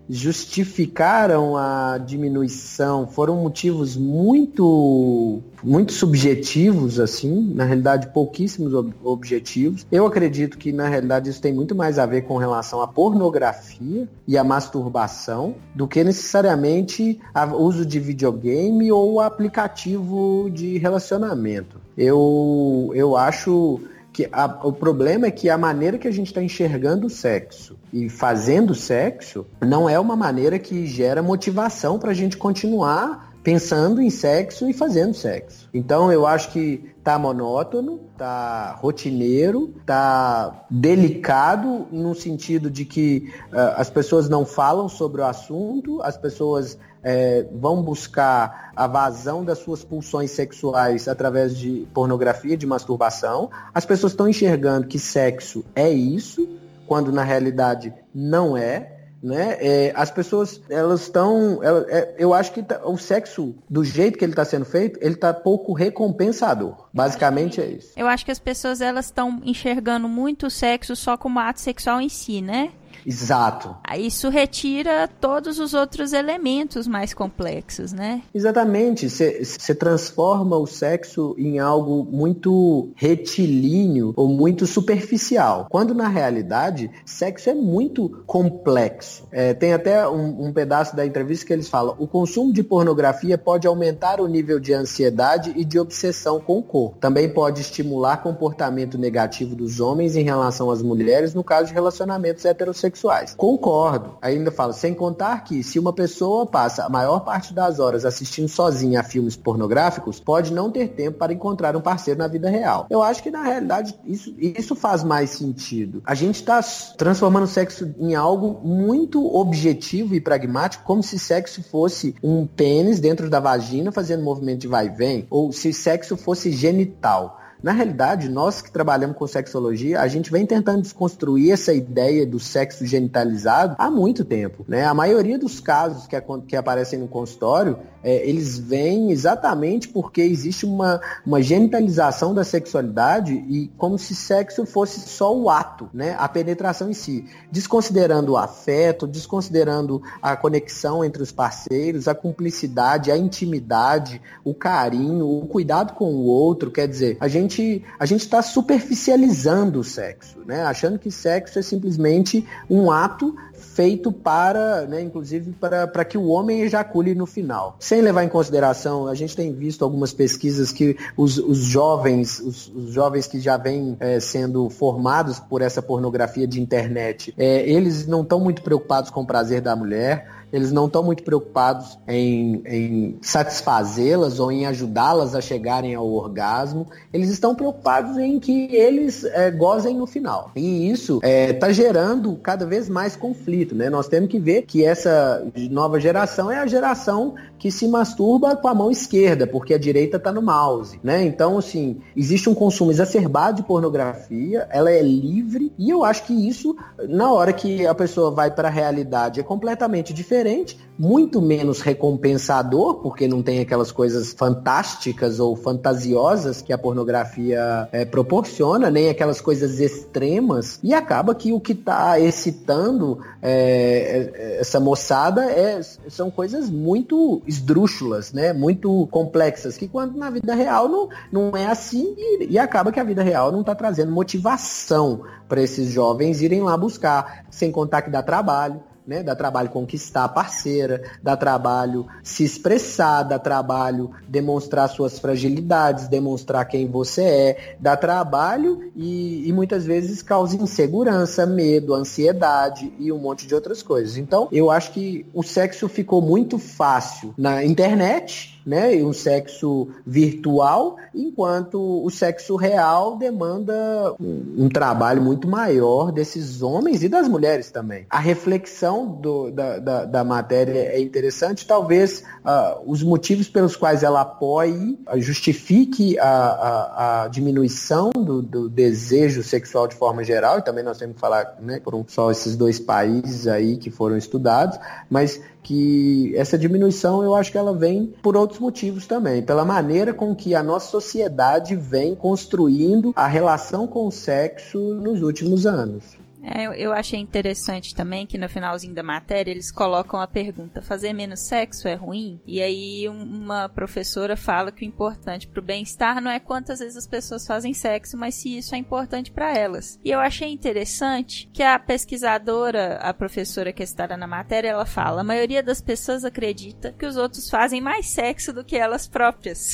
justificaram 0.10 1.58
a 1.58 1.98
diminuição 1.98 3.08
foram 3.08 3.36
motivos 3.38 3.98
muito 3.98 5.42
muito 5.64 5.92
subjetivos 5.92 7.00
assim, 7.00 7.54
na 7.54 7.66
realidade 7.66 8.08
pouquíssimos 8.14 8.74
ob 8.74 8.94
objetivos. 9.04 9.86
Eu 9.92 10.06
acredito 10.06 10.58
que 10.58 10.72
na 10.72 10.88
realidade 10.88 11.30
isso 11.30 11.42
tem 11.42 11.54
muito 11.54 11.76
mais 11.76 12.00
a 12.00 12.06
ver 12.06 12.22
com 12.22 12.38
relação 12.38 12.82
à 12.82 12.88
pornografia 12.88 14.08
e 14.28 14.38
à 14.38 14.44
masturbação 14.44 15.56
do 15.74 15.88
que 15.88 16.04
necessariamente 16.04 17.20
o 17.36 17.64
uso 17.64 17.86
de 17.86 18.00
videogame 18.00 18.92
ou 18.92 19.20
aplicativo 19.20 20.50
de 20.52 20.78
relacionamento. 20.78 21.82
Eu 21.98 22.92
eu 22.94 23.18
acho 23.18 23.82
que 24.18 24.28
a, 24.32 24.46
o 24.64 24.74
problema 24.74 25.28
é 25.28 25.32
que 25.32 25.48
a 25.48 25.60
maneira 25.60 25.96
que 25.96 26.08
a 26.08 26.12
gente 26.12 26.26
está 26.26 26.42
enxergando 26.42 27.06
o 27.06 27.10
sexo 27.10 27.78
e 27.94 28.10
fazendo 28.10 28.74
sexo 28.74 29.46
não 29.62 29.88
é 29.88 30.00
uma 30.00 30.16
maneira 30.16 30.58
que 30.58 30.88
gera 30.88 31.22
motivação 31.22 32.00
para 32.00 32.10
a 32.10 32.14
gente 32.16 32.36
continuar 32.36 33.32
pensando 33.44 34.02
em 34.02 34.10
sexo 34.10 34.68
e 34.68 34.74
fazendo 34.74 35.14
sexo. 35.14 35.70
Então 35.72 36.12
eu 36.12 36.26
acho 36.26 36.52
que 36.52 36.96
tá 37.04 37.20
monótono, 37.20 38.00
tá 38.18 38.76
rotineiro, 38.82 39.72
tá 39.86 40.66
delicado 40.68 41.86
no 41.92 42.16
sentido 42.16 42.72
de 42.72 42.86
que 42.86 43.32
uh, 43.54 43.78
as 43.78 43.92
pessoas 43.92 44.28
não 44.28 44.48
falam 44.48 44.90
sobre 44.90 45.22
o 45.22 45.26
assunto, 45.26 46.02
as 46.02 46.18
pessoas 46.18 46.78
é, 47.10 47.48
vão 47.54 47.82
buscar 47.82 48.74
a 48.76 48.86
vazão 48.86 49.46
das 49.46 49.60
suas 49.60 49.82
pulsões 49.82 50.32
sexuais 50.32 51.08
através 51.08 51.58
de 51.58 51.88
pornografia, 51.94 52.58
de 52.58 52.68
masturbação. 52.68 53.50
As 53.74 53.86
pessoas 53.86 54.12
estão 54.12 54.28
enxergando 54.28 54.88
que 54.88 55.00
sexo 55.00 55.64
é 55.74 55.90
isso, 55.90 56.50
quando 56.86 57.10
na 57.10 57.24
realidade 57.24 57.94
não 58.14 58.58
é 58.58 58.98
né? 59.24 59.58
É, 59.60 59.94
as 59.96 60.12
pessoas 60.12 60.62
elas 60.70 61.02
estão, 61.02 61.60
é, 61.64 62.16
eu 62.20 62.36
acho 62.36 62.52
que 62.52 62.62
tá, 62.62 62.82
o 62.86 62.98
sexo 62.98 63.56
do 63.68 63.84
jeito 63.84 64.16
que 64.16 64.24
ele 64.24 64.34
está 64.34 64.46
sendo 64.46 64.64
feito, 64.64 65.00
ele 65.02 65.16
está 65.16 65.34
pouco 65.34 65.74
recompensador. 65.74 66.88
Basicamente 66.94 67.60
é 67.60 67.66
isso. 67.66 67.94
Eu 67.98 68.08
acho 68.08 68.24
que 68.24 68.32
as 68.32 68.38
pessoas 68.38 68.80
elas 68.80 69.06
estão 69.06 69.42
enxergando 69.44 70.08
muito 70.08 70.46
o 70.46 70.50
sexo 70.52 70.96
só 70.96 71.18
como 71.18 71.40
ato 71.40 71.60
sexual 71.60 72.00
em 72.00 72.10
si, 72.10 72.44
né? 72.44 72.72
Exato. 73.08 73.74
Isso 73.98 74.28
retira 74.28 75.08
todos 75.22 75.60
os 75.60 75.74
outros 75.74 76.12
elementos 76.12 76.86
mais 76.88 77.14
complexos, 77.14 77.94
né? 77.94 78.22
Exatamente. 78.36 79.10
Você 79.10 79.74
transforma 79.74 80.58
o 80.58 80.68
sexo 80.68 81.34
em 81.38 81.58
algo 81.58 82.06
muito 82.12 82.90
retilíneo 82.96 84.12
ou 84.18 84.28
muito 84.28 84.68
superficial. 84.68 85.68
Quando 85.70 85.96
na 85.96 86.10
realidade, 86.10 86.92
sexo 87.06 87.50
é 87.50 87.54
muito 87.54 88.10
complexo. 88.28 89.26
É, 89.32 89.54
tem 89.54 89.72
até 89.72 90.06
um, 90.06 90.48
um 90.48 90.52
pedaço 90.52 90.94
da 90.94 91.06
entrevista 91.06 91.46
que 91.46 91.54
eles 91.54 91.70
falam: 91.70 91.96
o 91.98 92.08
consumo 92.08 92.52
de 92.52 92.62
pornografia 92.62 93.38
pode 93.38 93.66
aumentar 93.66 94.20
o 94.20 94.28
nível 94.28 94.60
de 94.60 94.74
ansiedade 94.74 95.54
e 95.56 95.64
de 95.64 95.80
obsessão 95.80 96.42
com 96.42 96.60
o 96.60 96.64
corpo. 96.64 96.98
Também 97.00 97.30
pode 97.30 97.62
estimular 97.62 98.18
comportamento 98.18 98.98
negativo 98.98 99.56
dos 99.56 99.80
homens 99.80 100.18
em 100.18 100.24
relação 100.24 100.70
às 100.70 100.82
mulheres 100.82 101.34
no 101.34 101.44
caso 101.44 101.68
de 101.68 101.74
relacionamentos 101.74 102.44
heterossexuais 102.44 102.97
sexuais. 102.98 103.36
Concordo. 103.36 104.18
Ainda 104.22 104.52
falo, 104.52 104.74
sem 104.74 104.94
contar 104.94 105.44
que 105.44 105.64
se 105.64 105.78
uma 105.78 105.94
pessoa 105.94 106.46
passa 106.46 106.84
a 106.84 106.90
maior 106.90 107.20
parte 107.20 107.54
das 107.54 107.80
horas 107.80 108.04
assistindo 108.04 108.48
sozinha 108.48 109.02
a 109.02 109.04
filmes 109.04 109.36
pornográficos, 109.36 110.20
pode 110.20 110.52
não 110.52 110.72
ter 110.72 110.90
tempo 110.90 111.20
para 111.20 111.32
encontrar 111.32 111.76
um 111.76 111.82
parceiro 111.82 112.20
na 112.20 112.28
vida 112.28 112.50
real. 112.50 112.88
Eu 112.90 113.04
acho 113.04 113.22
que 113.22 113.30
na 113.30 113.44
realidade 113.44 113.98
isso, 114.06 114.34
isso 114.38 114.76
faz 114.76 115.04
mais 115.04 115.30
sentido. 115.32 116.02
A 116.06 116.16
gente 116.16 116.36
está 116.36 116.60
transformando 116.98 117.44
o 117.44 117.48
sexo 117.48 117.94
em 118.00 118.16
algo 118.16 118.60
muito 118.66 119.24
objetivo 119.36 120.16
e 120.16 120.22
pragmático, 120.22 120.84
como 120.84 121.04
se 121.04 121.20
sexo 121.20 121.64
fosse 121.64 122.16
um 122.24 122.46
pênis 122.48 123.00
dentro 123.00 123.30
da 123.30 123.40
vagina 123.40 123.92
fazendo 123.92 124.24
movimento 124.24 124.62
de 124.62 124.68
vai 124.68 124.88
e 124.88 124.90
vem, 124.90 125.28
ou 125.30 125.52
se 125.52 125.72
sexo 125.72 126.18
fosse 126.18 126.52
genital. 126.52 127.40
Na 127.62 127.72
realidade, 127.72 128.30
nós 128.30 128.62
que 128.62 128.72
trabalhamos 128.72 129.18
com 129.18 129.26
sexologia, 129.26 130.00
a 130.00 130.08
gente 130.08 130.32
vem 130.32 130.46
tentando 130.46 130.82
desconstruir 130.82 131.52
essa 131.52 131.74
ideia 131.74 132.26
do 132.26 132.40
sexo 132.40 132.86
genitalizado 132.86 133.76
há 133.80 133.90
muito 133.90 134.24
tempo. 134.24 134.64
Né? 134.68 134.86
A 134.86 134.94
maioria 134.94 135.40
dos 135.40 135.60
casos 135.60 136.06
que, 136.06 136.16
que 136.48 136.56
aparecem 136.56 137.00
no 137.00 137.08
consultório, 137.08 137.80
é, 138.04 138.28
eles 138.28 138.60
vêm 138.60 139.12
exatamente 139.12 139.90
porque 139.90 140.22
existe 140.22 140.66
uma, 140.66 141.02
uma 141.26 141.42
genitalização 141.42 142.34
da 142.34 142.44
sexualidade 142.44 143.34
e 143.34 143.70
como 143.78 143.98
se 143.98 144.16
sexo 144.16 144.66
fosse 144.66 145.00
só 145.02 145.36
o 145.36 145.50
ato, 145.50 145.90
né? 145.94 146.16
a 146.20 146.30
penetração 146.30 146.90
em 146.90 146.94
si. 146.94 147.26
Desconsiderando 147.52 148.34
o 148.34 148.38
afeto, 148.38 149.08
desconsiderando 149.08 150.02
a 150.22 150.36
conexão 150.36 151.04
entre 151.04 151.24
os 151.24 151.32
parceiros, 151.32 152.08
a 152.08 152.14
cumplicidade, 152.14 153.12
a 153.12 153.18
intimidade, 153.18 154.22
o 154.44 154.54
carinho, 154.54 155.28
o 155.28 155.48
cuidado 155.48 155.94
com 155.94 156.14
o 156.14 156.26
outro. 156.26 156.70
Quer 156.70 156.88
dizer, 156.88 157.18
a 157.20 157.28
gente 157.28 157.47
gente 157.48 157.84
a 158.00 158.06
gente 158.06 158.22
está 158.22 158.42
superficializando 158.42 159.80
o 159.80 159.84
sexo, 159.84 160.40
né? 160.46 160.64
Achando 160.64 161.00
que 161.00 161.10
sexo 161.10 161.58
é 161.58 161.62
simplesmente 161.62 162.46
um 162.70 162.92
ato 162.92 163.36
feito 163.78 164.12
para, 164.12 164.88
né, 164.88 165.02
inclusive 165.02 165.52
para, 165.52 166.04
que 166.04 166.18
o 166.18 166.28
homem 166.30 166.62
ejacule 166.62 167.14
no 167.14 167.28
final. 167.28 167.76
Sem 167.80 168.02
levar 168.02 168.24
em 168.24 168.30
consideração, 168.30 169.08
a 169.08 169.14
gente 169.14 169.36
tem 169.36 169.54
visto 169.54 169.84
algumas 169.84 170.12
pesquisas 170.12 170.72
que 170.72 170.98
os, 171.16 171.38
os 171.38 171.60
jovens, 171.60 172.40
os, 172.40 172.72
os, 172.74 172.92
jovens 172.92 173.28
que 173.28 173.40
já 173.40 173.56
vêm 173.56 173.96
é, 174.00 174.20
sendo 174.20 174.68
formados 174.70 175.40
por 175.40 175.62
essa 175.62 175.80
pornografia 175.80 176.48
de 176.48 176.60
internet, 176.60 177.34
é, 177.38 177.70
eles 177.70 178.08
não 178.08 178.24
estão 178.24 178.40
muito 178.40 178.64
preocupados 178.64 179.12
com 179.12 179.22
o 179.22 179.28
prazer 179.28 179.62
da 179.62 179.76
mulher 179.76 180.28
eles 180.52 180.72
não 180.72 180.86
estão 180.86 181.04
muito 181.04 181.24
preocupados 181.24 181.98
em, 182.08 182.62
em 182.66 183.20
satisfazê-las 183.22 184.40
ou 184.40 184.52
em 184.52 184.66
ajudá-las 184.66 185.36
a 185.36 185.42
chegarem 185.42 185.94
ao 185.94 186.08
orgasmo. 186.08 186.88
Eles 187.12 187.30
estão 187.30 187.54
preocupados 187.54 188.18
em 188.18 188.40
que 188.40 188.74
eles 188.74 189.24
é, 189.26 189.52
gozem 189.52 189.96
no 189.96 190.08
final. 190.08 190.52
E 190.56 190.90
isso 190.90 191.18
está 191.18 191.28
é, 191.28 191.54
tá 191.54 191.72
gerando 191.72 192.36
cada 192.38 192.66
vez 192.66 192.88
mais 192.88 193.16
conflito. 193.16 193.76
Né? 193.76 193.90
Nós 193.90 194.08
temos 194.08 194.30
que 194.30 194.40
ver 194.40 194.64
que 194.64 194.86
essa 194.86 195.46
nova 195.70 196.00
geração 196.00 196.50
é 196.50 196.60
a 196.60 196.68
geração 196.68 197.36
que 197.60 197.70
se 197.70 197.88
masturba 197.88 198.56
com 198.56 198.68
a 198.68 198.74
mão 198.74 198.92
esquerda, 198.92 199.46
porque 199.48 199.74
a 199.74 199.78
direita 199.78 200.18
está 200.18 200.32
no 200.32 200.42
mouse. 200.42 201.00
Né? 201.04 201.26
Então, 201.26 201.58
assim, 201.58 201.98
existe 202.16 202.50
um 202.50 202.56
consumo 202.56 202.92
exacerbado 202.92 203.58
de 203.58 203.68
pornografia, 203.68 204.68
ela 204.70 204.92
é 204.92 205.02
livre, 205.02 205.74
e 205.78 205.90
eu 205.90 206.04
acho 206.04 206.24
que 206.24 206.48
isso, 206.48 206.76
na 207.10 207.32
hora 207.32 207.52
que 207.52 207.86
a 207.86 207.96
pessoa 207.96 208.32
vai 208.32 208.52
para 208.52 208.68
a 208.68 208.72
realidade, 208.72 209.40
é 209.40 209.44
completamente 209.44 210.14
diferente 210.14 210.37
diferente, 210.38 210.78
muito 210.98 211.42
menos 211.42 211.82
recompensador, 211.82 212.96
porque 212.96 213.28
não 213.28 213.42
tem 213.42 213.60
aquelas 213.60 213.92
coisas 213.92 214.34
fantásticas 214.34 215.40
ou 215.40 215.56
fantasiosas 215.56 216.62
que 216.62 216.74
a 216.74 216.78
pornografia 216.78 217.88
é, 217.92 218.06
proporciona, 218.06 218.90
nem 218.90 219.10
aquelas 219.10 219.42
coisas 219.42 219.80
extremas, 219.80 220.80
e 220.84 220.94
acaba 220.94 221.36
que 221.36 221.52
o 221.54 221.60
que 221.60 221.74
está 221.74 222.20
excitando 222.20 223.20
é, 223.42 224.32
é, 224.36 224.60
essa 224.60 224.80
moçada 224.80 225.46
é, 225.46 225.82
são 226.08 226.32
coisas 226.32 226.70
muito 226.70 227.42
esdrúxulas, 227.46 228.34
né? 228.34 228.54
muito 228.54 229.08
complexas, 229.12 229.78
que 229.78 229.88
quando 229.88 230.18
na 230.18 230.30
vida 230.30 230.54
real 230.56 230.88
não, 230.88 231.10
não 231.32 231.58
é 231.58 231.68
assim, 231.68 232.16
e, 232.18 232.54
e 232.54 232.60
acaba 232.60 232.92
que 232.92 233.00
a 233.00 233.04
vida 233.04 233.24
real 233.24 233.52
não 233.52 233.62
está 233.62 233.76
trazendo 233.76 234.12
motivação 234.12 235.22
para 235.48 235.62
esses 235.62 235.90
jovens 235.92 236.42
irem 236.42 236.62
lá 236.62 236.76
buscar, 236.76 237.46
sem 237.50 237.72
contar 237.72 238.02
que 238.02 238.10
dá 238.10 238.22
trabalho 238.22 238.82
né? 239.08 239.24
Dá 239.24 239.34
trabalho 239.34 239.70
conquistar 239.70 240.26
a 240.26 240.30
parceira, 240.30 241.02
dá 241.24 241.38
trabalho 241.38 242.06
se 242.22 242.44
expressar, 242.44 243.24
dá 243.24 243.40
trabalho 243.40 244.12
demonstrar 244.28 244.90
suas 244.90 245.18
fragilidades, 245.18 246.10
demonstrar 246.10 246.68
quem 246.68 246.86
você 246.88 247.22
é, 247.22 247.76
dá 247.80 247.96
trabalho 247.96 248.92
e, 248.96 249.48
e 249.48 249.54
muitas 249.54 249.86
vezes 249.86 250.22
causa 250.22 250.58
insegurança, 250.58 251.46
medo, 251.46 251.94
ansiedade 251.94 252.94
e 253.00 253.12
um 253.12 253.18
monte 253.18 253.48
de 253.48 253.56
outras 253.56 253.82
coisas. 253.82 254.18
Então, 254.18 254.50
eu 254.52 254.70
acho 254.70 254.92
que 254.92 255.26
o 255.34 255.42
sexo 255.42 255.88
ficou 255.88 256.22
muito 256.22 256.60
fácil 256.60 257.34
na 257.38 257.64
internet 257.64 258.57
né, 258.68 258.96
um 258.98 259.14
sexo 259.14 259.88
virtual, 260.06 260.98
enquanto 261.16 261.80
o 262.04 262.10
sexo 262.10 262.58
real 262.58 263.16
demanda 263.16 264.14
um, 264.20 264.66
um, 264.66 264.70
trabalho 264.70 265.22
muito 265.22 265.48
maior 265.48 266.12
desses 266.12 266.62
homens 266.62 267.02
e 267.02 267.08
das 267.08 267.30
mulheres 267.30 267.72
também. 267.72 268.06
A 268.10 268.20
reflexão 268.20 269.08
do, 269.08 269.50
da, 269.52 269.80
da, 269.80 270.06
da, 270.06 270.24
matéria 270.26 270.80
é 270.80 271.00
interessante, 271.00 271.66
talvez 271.66 272.26
uh, 272.46 272.84
os 272.86 273.02
motivos 273.02 273.48
pelos 273.48 273.78
quais 273.78 274.04
ela 274.04 274.20
apoie, 274.20 275.00
justifique 275.16 276.20
a, 276.20 276.28
a, 276.28 277.24
a 277.24 277.28
diminuição 277.30 278.10
do, 278.10 278.42
do, 278.42 278.70
desejo 278.70 279.44
sexual 279.44 279.88
de 279.88 279.96
forma 279.96 280.26
geral, 280.26 280.60
e 280.60 280.62
também 280.62 280.84
nós 280.84 280.98
temos 280.98 281.16
que 281.16 281.22
falar 281.22 281.56
né, 281.62 281.80
por 281.80 281.96
um, 281.96 282.04
só 282.06 282.30
esses 282.32 282.58
dois 282.58 282.82
países 282.82 283.48
aí 283.48 283.78
que 283.78 283.90
foram 283.90 284.18
estudados, 284.18 284.78
mas 285.10 285.40
que 285.68 286.34
essa 286.38 286.58
diminuição 286.58 287.22
eu 287.22 287.36
acho 287.36 287.52
que 287.52 287.58
ela 287.58 287.76
vem 287.76 288.14
por 288.22 288.38
outros 288.38 288.57
motivos 288.60 289.06
também, 289.06 289.42
pela 289.42 289.66
maneira 289.66 290.14
com 290.14 290.36
que 290.36 290.54
a 290.54 290.64
nossa 290.64 290.90
sociedade 290.90 291.76
vem 291.76 292.16
construindo 292.16 293.14
a 293.16 293.28
relação 293.28 293.88
com 293.88 294.08
o 294.08 294.12
sexo 294.12 294.96
nos 294.96 295.22
últimos 295.22 295.66
anos. 295.66 296.27
É, 296.50 296.82
eu 296.82 296.94
achei 296.94 297.20
interessante 297.20 297.94
também 297.94 298.26
que 298.26 298.38
no 298.38 298.48
finalzinho 298.48 298.96
da 298.96 299.04
matéria 299.04 299.52
eles 299.52 299.70
colocam 299.70 300.22
a 300.22 300.28
pergunta: 300.28 300.82
fazer 300.82 301.12
menos 301.12 301.42
sexo 301.42 301.90
é 301.90 301.94
ruim? 301.94 302.40
E 302.48 302.62
aí 302.62 303.10
uma 303.10 303.68
professora 303.68 304.38
fala 304.38 304.72
que 304.72 304.86
o 304.86 304.88
importante 304.88 305.46
para 305.46 305.60
o 305.60 305.64
bem-estar 305.64 306.22
não 306.22 306.32
é 306.32 306.40
quantas 306.40 306.80
vezes 306.80 306.96
as 306.96 307.06
pessoas 307.06 307.46
fazem 307.46 307.74
sexo, 307.74 308.18
mas 308.18 308.36
se 308.36 308.58
isso 308.58 308.74
é 308.74 308.78
importante 308.78 309.30
para 309.30 309.58
elas. 309.58 310.00
E 310.06 310.10
eu 310.10 310.20
achei 310.22 310.50
interessante 310.50 311.50
que 311.52 311.62
a 311.62 311.78
pesquisadora, 311.78 312.96
a 313.02 313.14
professora 313.14 313.74
que 313.74 313.84
está 313.84 314.08
na 314.16 314.28
matéria, 314.28 314.70
ela 314.70 314.86
fala: 314.86 315.22
a 315.22 315.26
maioria 315.26 315.62
das 315.62 315.82
pessoas 315.82 316.24
acredita 316.24 316.94
que 316.94 317.06
os 317.06 317.18
outros 317.18 317.50
fazem 317.50 317.82
mais 317.82 318.06
sexo 318.08 318.54
do 318.54 318.64
que 318.64 318.78
elas 318.78 319.06
próprias. 319.06 319.74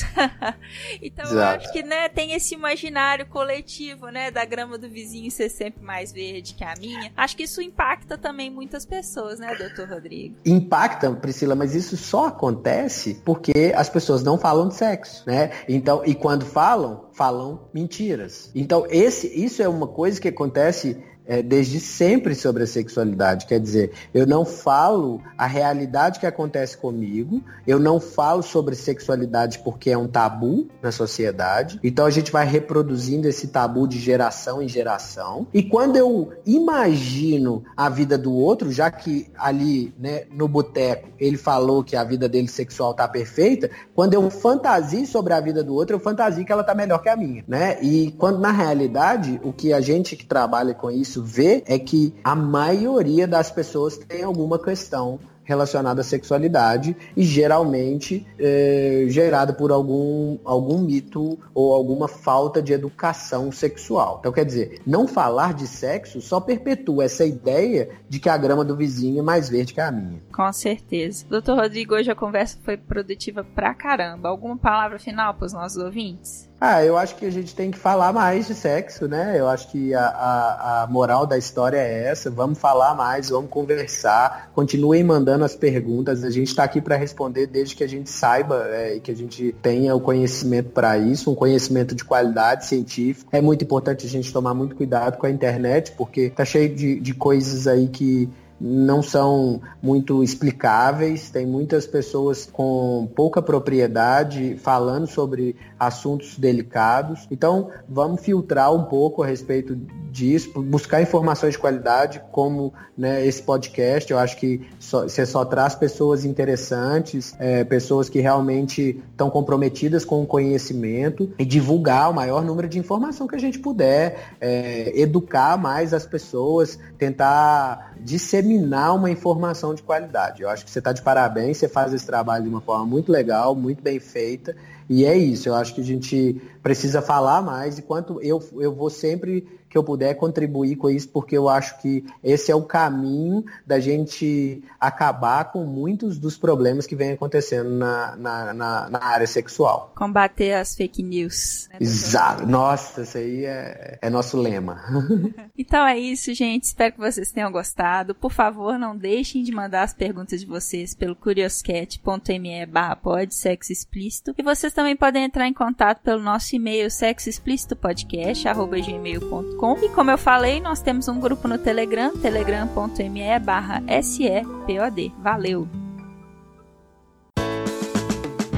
então 1.00 1.24
Exato. 1.24 1.36
eu 1.36 1.42
acho 1.42 1.72
que 1.72 1.84
né, 1.84 2.08
tem 2.08 2.32
esse 2.32 2.54
imaginário 2.54 3.26
coletivo, 3.26 4.08
né, 4.08 4.32
da 4.32 4.44
grama 4.44 4.76
do 4.76 4.90
vizinho 4.90 5.30
ser 5.30 5.48
sempre 5.48 5.84
mais 5.84 6.12
verde, 6.12 6.54
que 6.54 6.63
que 6.64 6.78
a 6.78 6.80
minha. 6.80 7.12
Acho 7.16 7.36
que 7.36 7.42
isso 7.42 7.60
impacta 7.60 8.16
também 8.16 8.50
muitas 8.50 8.86
pessoas, 8.86 9.38
né, 9.38 9.54
doutor 9.54 9.88
Rodrigo? 9.88 10.36
Impacta, 10.44 11.10
Priscila, 11.12 11.54
mas 11.54 11.74
isso 11.74 11.96
só 11.96 12.26
acontece 12.26 13.20
porque 13.24 13.72
as 13.76 13.88
pessoas 13.88 14.22
não 14.22 14.38
falam 14.38 14.68
de 14.68 14.74
sexo, 14.74 15.22
né? 15.26 15.50
Então, 15.68 16.02
e 16.04 16.14
quando 16.14 16.44
falam, 16.44 17.03
falam 17.14 17.68
mentiras. 17.72 18.50
Então, 18.54 18.86
esse, 18.90 19.28
isso 19.28 19.62
é 19.62 19.68
uma 19.68 19.86
coisa 19.86 20.20
que 20.20 20.28
acontece 20.28 21.02
é, 21.26 21.42
desde 21.42 21.80
sempre 21.80 22.34
sobre 22.34 22.62
a 22.62 22.66
sexualidade. 22.66 23.46
Quer 23.46 23.60
dizer, 23.60 23.92
eu 24.12 24.26
não 24.26 24.44
falo 24.44 25.20
a 25.36 25.46
realidade 25.46 26.20
que 26.20 26.26
acontece 26.26 26.76
comigo, 26.76 27.42
eu 27.66 27.78
não 27.78 27.98
falo 27.98 28.42
sobre 28.42 28.74
sexualidade 28.74 29.60
porque 29.60 29.90
é 29.90 29.98
um 29.98 30.06
tabu 30.06 30.68
na 30.82 30.92
sociedade. 30.92 31.80
Então 31.82 32.06
a 32.06 32.10
gente 32.10 32.30
vai 32.30 32.46
reproduzindo 32.46 33.28
esse 33.28 33.48
tabu 33.48 33.88
de 33.88 33.98
geração 33.98 34.62
em 34.62 34.68
geração. 34.68 35.46
E 35.52 35.62
quando 35.62 35.96
eu 35.96 36.32
imagino 36.46 37.64
a 37.76 37.88
vida 37.88 38.18
do 38.18 38.32
outro, 38.32 38.70
já 38.70 38.90
que 38.90 39.30
ali 39.36 39.94
né, 39.98 40.24
no 40.30 40.46
boteco 40.46 41.08
ele 41.18 41.36
falou 41.36 41.82
que 41.82 41.96
a 41.96 42.04
vida 42.04 42.28
dele 42.28 42.48
sexual 42.48 42.92
tá 42.92 43.08
perfeita, 43.08 43.70
quando 43.94 44.14
eu 44.14 44.28
fantasio 44.30 45.06
sobre 45.06 45.32
a 45.32 45.40
vida 45.40 45.62
do 45.62 45.74
outro, 45.74 45.96
eu 45.96 46.00
fantasio 46.00 46.44
que 46.44 46.52
ela 46.52 46.64
tá 46.64 46.74
melhor 46.74 46.98
que 47.04 47.08
a 47.08 47.16
minha, 47.16 47.44
né? 47.46 47.78
E 47.82 48.12
quando 48.12 48.40
na 48.40 48.50
realidade 48.50 49.40
o 49.44 49.52
que 49.52 49.72
a 49.72 49.80
gente 49.80 50.16
que 50.16 50.24
trabalha 50.24 50.74
com 50.74 50.90
isso 50.90 51.22
vê 51.22 51.62
é 51.66 51.78
que 51.78 52.14
a 52.24 52.34
maioria 52.34 53.28
das 53.28 53.50
pessoas 53.50 53.96
tem 53.98 54.22
alguma 54.24 54.58
questão 54.58 55.20
relacionada 55.44 56.00
à 56.00 56.04
sexualidade 56.04 56.96
e 57.16 57.22
geralmente 57.22 58.26
é, 58.38 59.04
gerada 59.08 59.52
por 59.52 59.70
algum, 59.70 60.38
algum 60.44 60.78
mito 60.78 61.38
ou 61.54 61.74
alguma 61.74 62.08
falta 62.08 62.62
de 62.62 62.72
educação 62.72 63.52
sexual. 63.52 64.16
Então, 64.20 64.32
quer 64.32 64.44
dizer, 64.44 64.80
não 64.86 65.06
falar 65.06 65.54
de 65.54 65.66
sexo 65.66 66.20
só 66.20 66.40
perpetua 66.40 67.04
essa 67.04 67.24
ideia 67.24 67.90
de 68.08 68.18
que 68.18 68.28
a 68.28 68.36
grama 68.36 68.64
do 68.64 68.74
vizinho 68.74 69.18
é 69.18 69.22
mais 69.22 69.48
verde 69.48 69.74
que 69.74 69.80
a 69.80 69.92
minha. 69.92 70.20
Com 70.32 70.52
certeza. 70.52 71.26
Doutor 71.28 71.58
Rodrigo, 71.58 71.94
hoje 71.94 72.10
a 72.10 72.14
conversa 72.14 72.58
foi 72.62 72.76
produtiva 72.76 73.44
pra 73.44 73.74
caramba. 73.74 74.30
Alguma 74.30 74.56
palavra 74.56 74.98
final 74.98 75.34
para 75.34 75.46
os 75.46 75.52
nossos 75.52 75.76
ouvintes? 75.76 76.48
Ah, 76.60 76.82
eu 76.84 76.96
acho 76.96 77.16
que 77.16 77.26
a 77.26 77.30
gente 77.30 77.54
tem 77.54 77.70
que 77.70 77.78
falar 77.78 78.12
mais 78.12 78.46
de 78.46 78.54
sexo, 78.54 79.06
né? 79.06 79.38
Eu 79.38 79.48
acho 79.48 79.70
que 79.70 79.92
a, 79.92 80.06
a, 80.06 80.82
a, 80.82 80.86
moral 80.86 81.26
da 81.26 81.36
história 81.36 81.76
é 81.76 82.04
essa. 82.04 82.30
Vamos 82.30 82.58
falar 82.58 82.94
mais, 82.94 83.28
vamos 83.28 83.50
conversar. 83.50 84.50
Continuem 84.54 85.04
mandando 85.04 85.44
as 85.44 85.54
perguntas. 85.54 86.24
A 86.24 86.30
gente 86.30 86.48
está 86.48 86.64
aqui 86.64 86.80
para 86.80 86.96
responder 86.96 87.46
desde 87.46 87.76
que 87.76 87.84
a 87.84 87.88
gente 87.88 88.08
saiba 88.08 88.66
é, 88.68 88.96
e 88.96 89.00
que 89.00 89.10
a 89.10 89.16
gente 89.16 89.54
tenha 89.60 89.94
o 89.94 90.00
conhecimento 90.00 90.70
para 90.70 90.96
isso, 90.96 91.30
um 91.30 91.34
conhecimento 91.34 91.94
de 91.94 92.04
qualidade 92.04 92.66
científica. 92.66 93.36
É 93.36 93.42
muito 93.42 93.62
importante 93.64 94.06
a 94.06 94.08
gente 94.08 94.32
tomar 94.32 94.54
muito 94.54 94.74
cuidado 94.74 95.18
com 95.18 95.26
a 95.26 95.30
internet, 95.30 95.92
porque 95.92 96.30
tá 96.30 96.44
cheio 96.44 96.74
de, 96.74 96.98
de 96.98 97.14
coisas 97.14 97.66
aí 97.66 97.88
que 97.88 98.30
não 98.66 99.02
são 99.02 99.60
muito 99.82 100.24
explicáveis, 100.24 101.28
tem 101.28 101.44
muitas 101.44 101.86
pessoas 101.86 102.48
com 102.50 103.06
pouca 103.14 103.42
propriedade 103.42 104.56
falando 104.56 105.06
sobre 105.06 105.54
assuntos 105.78 106.38
delicados. 106.38 107.28
Então, 107.30 107.68
vamos 107.86 108.22
filtrar 108.22 108.72
um 108.72 108.84
pouco 108.84 109.22
a 109.22 109.26
respeito 109.26 109.76
disso, 110.10 110.62
buscar 110.62 111.02
informações 111.02 111.52
de 111.52 111.58
qualidade, 111.58 112.22
como 112.32 112.72
né, 112.96 113.26
esse 113.26 113.42
podcast. 113.42 114.10
Eu 114.10 114.18
acho 114.18 114.38
que 114.38 114.66
só, 114.78 115.02
você 115.02 115.26
só 115.26 115.44
traz 115.44 115.74
pessoas 115.74 116.24
interessantes, 116.24 117.34
é, 117.38 117.64
pessoas 117.64 118.08
que 118.08 118.20
realmente 118.20 119.02
estão 119.10 119.28
comprometidas 119.28 120.06
com 120.06 120.22
o 120.22 120.26
conhecimento 120.26 121.30
e 121.38 121.44
divulgar 121.44 122.10
o 122.10 122.14
maior 122.14 122.42
número 122.42 122.68
de 122.68 122.78
informação 122.78 123.26
que 123.26 123.34
a 123.34 123.40
gente 123.40 123.58
puder, 123.58 124.36
é, 124.40 124.92
educar 124.98 125.58
mais 125.58 125.92
as 125.92 126.06
pessoas, 126.06 126.78
tentar 126.96 127.93
disseminar 128.04 128.94
uma 128.94 129.10
informação 129.10 129.74
de 129.74 129.82
qualidade. 129.82 130.42
Eu 130.42 130.50
acho 130.50 130.64
que 130.64 130.70
você 130.70 130.78
está 130.78 130.92
de 130.92 131.00
parabéns, 131.00 131.56
você 131.56 131.68
faz 131.68 131.92
esse 131.94 132.04
trabalho 132.04 132.44
de 132.44 132.50
uma 132.50 132.60
forma 132.60 132.84
muito 132.84 133.10
legal, 133.10 133.54
muito 133.54 133.82
bem 133.82 133.98
feita. 133.98 134.54
E 134.88 135.06
é 135.06 135.16
isso, 135.16 135.48
eu 135.48 135.54
acho 135.54 135.74
que 135.74 135.80
a 135.80 135.84
gente 135.84 136.40
precisa 136.62 137.00
falar 137.00 137.40
mais, 137.40 137.78
enquanto 137.78 138.20
eu, 138.20 138.42
eu 138.58 138.74
vou 138.74 138.90
sempre 138.90 139.48
que 139.74 139.78
eu 139.78 139.82
puder 139.82 140.14
contribuir 140.14 140.76
com 140.76 140.88
isso, 140.88 141.08
porque 141.08 141.36
eu 141.36 141.48
acho 141.48 141.82
que 141.82 142.04
esse 142.22 142.48
é 142.48 142.54
o 142.54 142.62
caminho 142.62 143.44
da 143.66 143.80
gente 143.80 144.62
acabar 144.78 145.50
com 145.50 145.64
muitos 145.64 146.16
dos 146.16 146.36
problemas 146.36 146.86
que 146.86 146.94
vem 146.94 147.10
acontecendo 147.10 147.70
na, 147.70 148.14
na, 148.14 148.54
na, 148.54 148.88
na 148.88 149.04
área 149.04 149.26
sexual. 149.26 149.92
Combater 149.96 150.52
as 150.52 150.76
fake 150.76 151.02
news. 151.02 151.68
Né, 151.72 151.78
Exato. 151.80 152.46
Nossa, 152.46 153.02
isso 153.02 153.18
aí 153.18 153.46
é, 153.46 153.98
é 154.00 154.08
nosso 154.08 154.36
lema. 154.36 154.80
então 155.58 155.84
é 155.84 155.98
isso, 155.98 156.32
gente. 156.32 156.62
Espero 156.62 156.92
que 156.92 157.00
vocês 157.00 157.32
tenham 157.32 157.50
gostado. 157.50 158.14
Por 158.14 158.30
favor, 158.30 158.78
não 158.78 158.96
deixem 158.96 159.42
de 159.42 159.50
mandar 159.50 159.82
as 159.82 159.92
perguntas 159.92 160.38
de 160.38 160.46
vocês 160.46 160.94
pelo 160.94 161.16
curioscat.me 161.16 162.64
barra 162.66 162.96
sexo 163.28 163.72
explícito. 163.72 164.32
E 164.38 164.42
vocês 164.44 164.72
também 164.72 164.94
podem 164.94 165.24
entrar 165.24 165.48
em 165.48 165.52
contato 165.52 166.00
pelo 166.00 166.22
nosso 166.22 166.54
e-mail 166.54 166.88
sexoexplicitopodcast.gmail.com 166.88 169.63
e 169.72 169.88
como 169.88 170.10
eu 170.10 170.18
falei, 170.18 170.60
nós 170.60 170.82
temos 170.82 171.08
um 171.08 171.18
grupo 171.18 171.48
no 171.48 171.56
Telegram, 171.56 172.14
telegram.me 172.18 173.38
barra 173.38 173.82
SEPOD. 174.02 175.14
Valeu! 175.22 175.66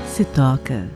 Se 0.09 0.25
toca. 0.25 0.91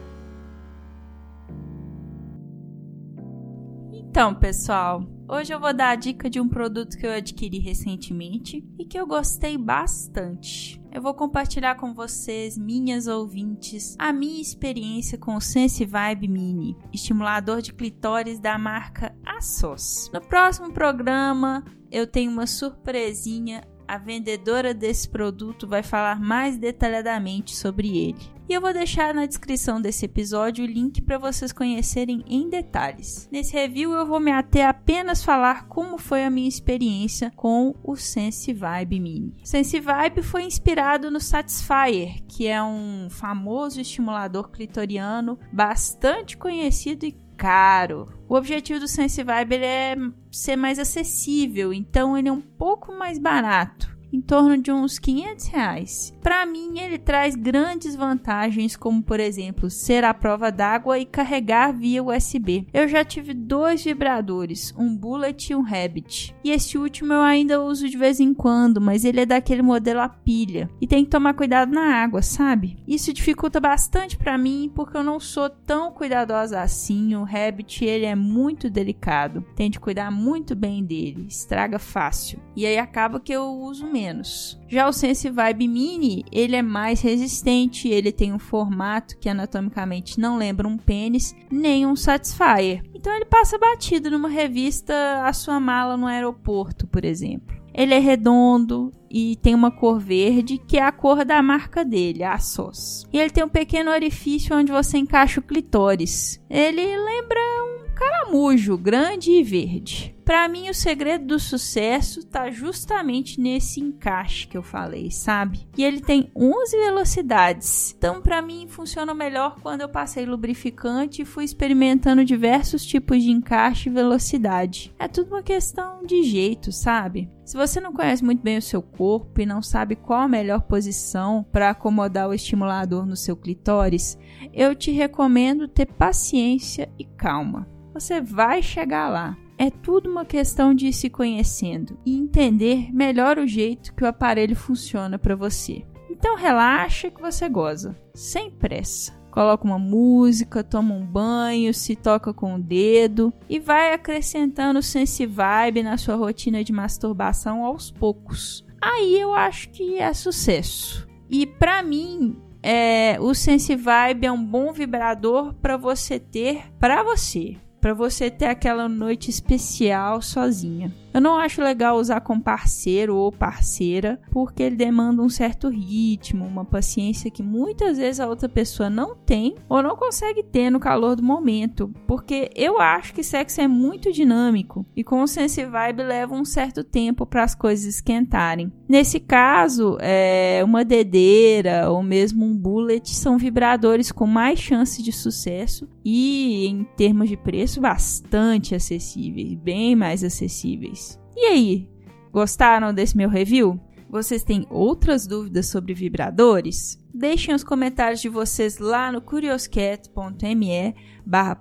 Então, 3.93 4.35
pessoal, 4.35 5.05
hoje 5.31 5.55
eu 5.55 5.61
vou 5.61 5.73
dar 5.73 5.91
a 5.91 5.95
dica 5.95 6.29
de 6.29 6.41
um 6.41 6.49
produto 6.49 6.99
que 6.99 7.07
eu 7.07 7.13
adquiri 7.13 7.59
recentemente 7.59 8.65
e 8.79 8.85
que 8.85 8.99
eu 8.99 9.07
gostei 9.07 9.57
bastante. 9.57 10.83
Eu 10.93 11.01
vou 11.01 11.15
compartilhar 11.15 11.77
com 11.77 11.95
vocês, 11.95 12.59
minhas 12.59 13.07
ouvintes, 13.07 13.95
a 13.99 14.13
minha 14.13 14.43
experiência 14.43 15.17
com 15.17 15.37
o 15.37 15.41
Sense 15.41 15.85
Vibe 15.85 16.27
Mini, 16.27 16.77
estimulador 16.93 17.63
de 17.63 17.73
clitóris 17.73 18.41
da 18.41 18.59
marca 18.59 19.15
Assos. 19.25 20.11
No 20.13 20.21
próximo 20.21 20.73
programa, 20.73 21.65
eu 21.93 22.07
tenho 22.07 22.33
uma 22.33 22.47
surpresinha 22.47 23.63
a 23.91 23.99
vendedora 23.99 24.73
desse 24.73 25.09
produto 25.09 25.67
vai 25.67 25.83
falar 25.83 26.21
mais 26.21 26.57
detalhadamente 26.57 27.57
sobre 27.57 27.99
ele. 27.99 28.40
E 28.51 28.53
eu 28.53 28.61
vou 28.61 28.73
deixar 28.73 29.15
na 29.15 29.27
descrição 29.27 29.81
desse 29.81 30.07
episódio 30.07 30.65
o 30.65 30.67
link 30.67 31.01
para 31.01 31.19
vocês 31.19 31.53
conhecerem 31.53 32.25
em 32.27 32.51
detalhes. 32.51 33.29
Nesse 33.31 33.53
review 33.53 33.93
eu 33.93 34.05
vou 34.05 34.19
me 34.19 34.33
ater 34.33 34.67
apenas 34.67 35.23
falar 35.23 35.69
como 35.69 35.97
foi 35.97 36.25
a 36.25 36.31
minha 36.31 36.49
experiência 36.49 37.33
com 37.37 37.77
o 37.81 37.95
Sense 37.95 38.53
Vibe 38.53 38.99
Mini. 38.99 39.37
Sense 39.45 39.79
Vibe 39.79 40.23
foi 40.25 40.43
inspirado 40.43 41.13
no 41.13 41.21
Satisfyer, 41.21 42.21
que 42.27 42.49
é 42.49 42.61
um 42.61 43.07
famoso 43.09 43.81
estimulador 43.81 44.51
clitoriano 44.51 45.39
bastante 45.53 46.37
conhecido 46.37 47.07
e 47.07 47.17
caro. 47.37 48.09
O 48.29 48.35
objetivo 48.35 48.81
do 48.81 48.89
Sense 48.89 49.23
Vibe 49.23 49.59
é 49.59 49.95
ser 50.29 50.57
mais 50.57 50.81
acessível, 50.81 51.73
então 51.73 52.19
ele 52.19 52.29
é 52.29 52.33
um 52.33 52.41
pouco 52.41 52.93
mais 52.93 53.17
barato 53.17 54.00
em 54.13 54.21
torno 54.21 54.59
de 54.59 54.73
uns 54.73 54.99
500 54.99 55.47
reais. 55.47 56.17
Para 56.23 56.45
mim, 56.45 56.79
ele 56.79 56.99
traz 56.99 57.35
grandes 57.35 57.95
vantagens, 57.95 58.77
como 58.77 59.03
por 59.03 59.21
exemplo, 59.21 59.71
ser 59.71 60.05
à 60.05 60.13
prova 60.13 60.51
d'água 60.51 60.99
e 60.99 61.07
carregar 61.07 61.73
via 61.73 62.03
USB. 62.03 62.67
Eu 62.73 62.89
já 62.89 63.05
tive 63.05 63.33
dois 63.33 63.85
vibradores, 63.85 64.75
um 64.77 64.97
Bullet 64.97 65.53
e 65.53 65.55
um 65.55 65.63
Rabbit. 65.63 66.35
E 66.45 66.51
esse 66.51 66.77
último 66.77 67.13
eu 67.13 67.23
ainda 67.23 67.63
uso 67.63 67.89
de 67.89 67.97
vez 67.97 68.21
em 68.21 68.35
quando, 68.35 68.81
mas 68.81 69.05
ele 69.05 69.21
é 69.21 69.27
daquele 69.27 69.63
modelo 69.63 70.01
a 70.01 70.09
pilha. 70.09 70.69
E 70.81 70.87
tem 70.87 71.05
que 71.05 71.11
tomar 71.11 71.35
cuidado 71.35 71.73
na 71.73 72.03
água, 72.03 72.23
sabe? 72.23 72.79
Isso 72.87 73.13
dificulta 73.13 73.61
bastante 73.61 74.17
para 74.17 74.37
mim, 74.37 74.71
porque 74.75 74.97
eu 74.97 75.05
não 75.05 75.21
sou 75.21 75.49
tão 75.49 75.93
cuidadosa 75.93 76.61
assim. 76.61 77.15
O 77.15 77.25
Rabbit, 77.25 77.85
ele 77.85 78.07
é 78.07 78.15
muito 78.15 78.69
delicado. 78.69 79.45
Tem 79.55 79.71
de 79.71 79.81
cuidar 79.81 80.11
muito 80.11 80.55
bem 80.55 80.85
dele, 80.85 81.27
estraga 81.29 81.79
fácil. 81.79 82.41
E 82.57 82.67
aí 82.67 82.79
acaba 82.79 83.21
que 83.21 83.33
eu 83.33 83.45
uso 83.45 83.87
menos 83.87 84.00
menos. 84.01 84.59
Já 84.69 84.89
o 84.89 84.93
Sense 84.93 85.29
Vibe 85.29 85.69
Mini, 85.69 86.25
ele 86.33 86.57
é 86.57 86.63
mais 86.63 87.01
resistente, 87.01 87.89
ele 87.89 88.11
tem 88.11 88.33
um 88.33 88.39
formato 88.39 89.19
que 89.19 89.29
anatomicamente 89.29 90.19
não 90.19 90.37
lembra 90.37 90.67
um 90.67 90.79
pênis, 90.79 91.35
nem 91.51 91.87
um 91.87 91.95
Satisfyer. 91.95 92.83
Então 92.95 93.15
ele 93.15 93.25
passa 93.25 93.59
batido 93.59 94.11
numa 94.11 94.29
revista 94.29 95.23
a 95.25 95.33
sua 95.33 95.61
mala 95.61 95.97
no 95.97 96.07
aeroporto, 96.07 96.87
por 96.87 97.05
exemplo. 97.05 97.61
Ele 97.73 97.95
é 97.95 97.99
redondo 97.99 98.93
e 99.09 99.37
tem 99.37 99.55
uma 99.55 99.71
cor 99.71 100.01
verde, 100.01 100.59
que 100.59 100.77
é 100.77 100.83
a 100.83 100.91
cor 100.91 101.25
da 101.25 101.41
marca 101.43 101.85
dele, 101.85 102.25
a 102.25 102.37
SOS. 102.39 103.07
E 103.13 103.19
ele 103.19 103.31
tem 103.31 103.45
um 103.45 103.49
pequeno 103.49 103.91
orifício 103.91 104.57
onde 104.57 104.73
você 104.73 104.99
encaixa 104.99 105.41
o 105.41 105.43
clitóris. 105.43 106.41
Ele 106.49 106.83
lembra 106.83 107.41
um 107.65 107.95
caramujo 107.95 108.77
grande 108.77 109.31
e 109.31 109.43
verde. 109.43 110.15
Para 110.31 110.47
mim 110.47 110.71
o 110.71 110.75
segredo 110.75 111.27
do 111.27 111.41
sucesso 111.41 112.25
tá 112.25 112.53
justamente 112.53 113.41
nesse 113.41 113.81
encaixe 113.81 114.47
que 114.47 114.57
eu 114.57 114.63
falei, 114.63 115.11
sabe? 115.11 115.67
E 115.77 115.83
ele 115.83 116.01
tem 116.01 116.31
11 116.37 116.77
velocidades. 116.77 117.93
Então 117.99 118.23
para 118.23 118.41
mim 118.41 118.69
funciona 118.69 119.13
melhor 119.13 119.57
quando 119.61 119.81
eu 119.81 119.89
passei 119.89 120.25
lubrificante 120.25 121.23
e 121.23 121.25
fui 121.25 121.43
experimentando 121.43 122.25
diversos 122.25 122.87
tipos 122.87 123.21
de 123.25 123.33
encaixe 123.33 123.89
e 123.89 123.93
velocidade. 123.93 124.95
É 125.01 125.09
tudo 125.09 125.33
uma 125.33 125.43
questão 125.43 126.07
de 126.07 126.23
jeito, 126.23 126.71
sabe? 126.71 127.29
Se 127.45 127.57
você 127.57 127.81
não 127.81 127.93
conhece 127.93 128.25
muito 128.25 128.41
bem 128.41 128.57
o 128.57 128.63
seu 128.63 128.81
corpo 128.81 129.41
e 129.41 129.47
não 129.47 129.61
sabe 129.61 129.97
qual 129.97 130.21
a 130.21 130.29
melhor 130.29 130.61
posição 130.61 131.45
para 131.51 131.71
acomodar 131.71 132.29
o 132.29 132.35
estimulador 132.35 133.05
no 133.05 133.17
seu 133.17 133.37
clitóris, 133.37 134.17
eu 134.55 134.77
te 134.77 134.93
recomendo 134.93 135.67
ter 135.67 135.87
paciência 135.87 136.89
e 136.97 137.05
calma. 137.05 137.69
Você 137.93 138.21
vai 138.21 138.63
chegar 138.63 139.09
lá. 139.09 139.37
É 139.61 139.69
tudo 139.69 140.11
uma 140.11 140.25
questão 140.25 140.73
de 140.73 140.87
ir 140.87 140.93
se 140.95 141.11
conhecendo 141.11 141.99
e 142.07 142.17
entender 142.17 142.91
melhor 142.95 143.39
o 143.39 143.47
jeito 143.47 143.95
que 143.95 144.03
o 144.03 144.07
aparelho 144.07 144.57
funciona 144.57 145.19
para 145.19 145.37
você. 145.37 145.85
Então 146.11 146.35
relaxa 146.35 147.11
que 147.11 147.21
você 147.21 147.47
goza, 147.47 147.95
sem 148.15 148.51
pressa. 148.51 149.13
Coloca 149.31 149.63
uma 149.67 149.79
música, 149.79 150.65
toma 150.65 150.95
um 150.95 151.05
banho, 151.05 151.75
se 151.75 151.95
toca 151.95 152.33
com 152.33 152.55
o 152.55 152.59
dedo 152.59 153.31
e 153.51 153.59
vai 153.59 153.93
acrescentando 153.93 154.83
sense 154.83 155.27
vibe 155.27 155.83
na 155.83 155.99
sua 155.99 156.17
rotina 156.17 156.65
de 156.65 156.73
masturbação 156.73 157.63
aos 157.63 157.91
poucos. 157.91 158.65
Aí 158.81 159.21
eu 159.21 159.35
acho 159.35 159.69
que 159.69 159.99
é 159.99 160.15
sucesso. 160.15 161.07
E 161.29 161.47
para 161.47 161.83
mim, 161.83 162.41
é, 162.63 163.19
o 163.21 163.35
Sense 163.35 163.77
Vibe 163.77 164.27
é 164.27 164.33
um 164.33 164.43
bom 164.43 164.73
vibrador 164.73 165.53
para 165.55 165.77
você 165.77 166.19
ter 166.19 166.73
para 166.79 167.03
você 167.03 167.59
para 167.81 167.95
você 167.95 168.31
ter 168.31 168.47
aquela 168.47 168.89
noite 168.89 169.31
especial 169.31 170.21
sozinha. 170.21 170.93
Eu 171.13 171.21
não 171.21 171.37
acho 171.37 171.61
legal 171.61 171.99
usar 171.99 172.21
com 172.21 172.39
parceiro 172.39 173.17
ou 173.17 173.33
parceira, 173.33 174.21
porque 174.31 174.63
ele 174.63 174.77
demanda 174.77 175.23
um 175.23 175.29
certo 175.29 175.69
ritmo, 175.69 176.47
uma 176.47 176.65
paciência 176.65 177.31
que 177.31 177.43
muitas 177.43 177.99
vezes 177.99 178.21
a 178.21 178.29
outra 178.29 178.49
pessoa 178.49 178.89
não 178.89 179.17
tem 179.17 179.57
ou 179.69 179.83
não 179.83 179.97
consegue 179.97 180.43
ter 180.43 180.71
no 180.71 180.79
calor 180.79 181.17
do 181.17 181.23
momento, 181.23 181.93
porque 182.07 182.51
eu 182.55 182.81
acho 182.81 183.13
que 183.13 183.25
sexo 183.25 183.61
é 183.61 183.67
muito 183.67 184.13
dinâmico 184.13 184.87
e 184.95 185.03
com 185.03 185.23
o 185.23 185.27
Sense 185.27 185.65
Vibe 185.65 186.03
leva 186.03 186.35
um 186.35 186.45
certo 186.45 186.85
tempo 186.85 187.27
para 187.27 187.43
as 187.43 187.55
coisas 187.55 187.87
esquentarem. 187.95 188.73
Nesse 188.89 189.19
caso, 189.19 189.97
é, 190.01 190.63
uma 190.65 190.85
dedeira 190.85 191.91
ou 191.91 192.03
mesmo 192.03 192.45
um 192.45 192.57
bullet 192.57 193.09
são 193.11 193.37
vibradores 193.37 194.13
com 194.13 194.27
mais 194.27 194.59
chance 194.59 195.03
de 195.03 195.13
sucesso 195.13 195.89
e, 196.05 196.67
em 196.67 196.85
termos 196.97 197.29
de 197.29 197.37
preço, 197.37 197.81
bastante 197.81 198.75
acessíveis, 198.75 199.55
bem 199.55 199.95
mais 199.95 200.25
acessíveis. 200.25 201.00
E 201.43 201.47
aí, 201.47 201.89
gostaram 202.31 202.93
desse 202.93 203.17
meu 203.17 203.31
review? 203.31 203.81
Vocês 204.11 204.45
têm 204.45 204.67
outras 204.69 205.27
dúvidas 205.27 205.69
sobre 205.69 205.95
vibradores? 205.95 207.03
Deixem 207.15 207.55
os 207.55 207.65
comentários 207.65 208.21
de 208.21 208.29
vocês 208.29 208.77
lá 208.77 209.11
no 209.11 209.23
curioscat.me 209.23 210.95
barra 211.25 211.59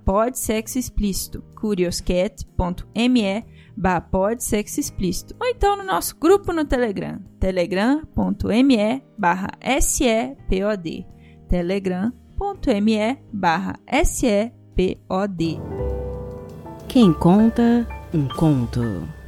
explícito. 0.76 1.42
curioscat.me 1.56 3.46
barra 3.78 4.10
explícito. 4.78 5.36
Ou 5.40 5.48
então 5.48 5.78
no 5.78 5.84
nosso 5.86 6.18
grupo 6.20 6.52
no 6.52 6.66
Telegram. 6.66 7.18
telegram.me 7.40 9.02
barra 9.18 9.48
sepod 9.80 11.08
telegram.me 11.48 13.18
barra 13.32 13.80
sepod 14.04 15.62
Quem 16.90 17.14
conta 17.14 17.88
um 18.14 18.28
conto 18.28 19.19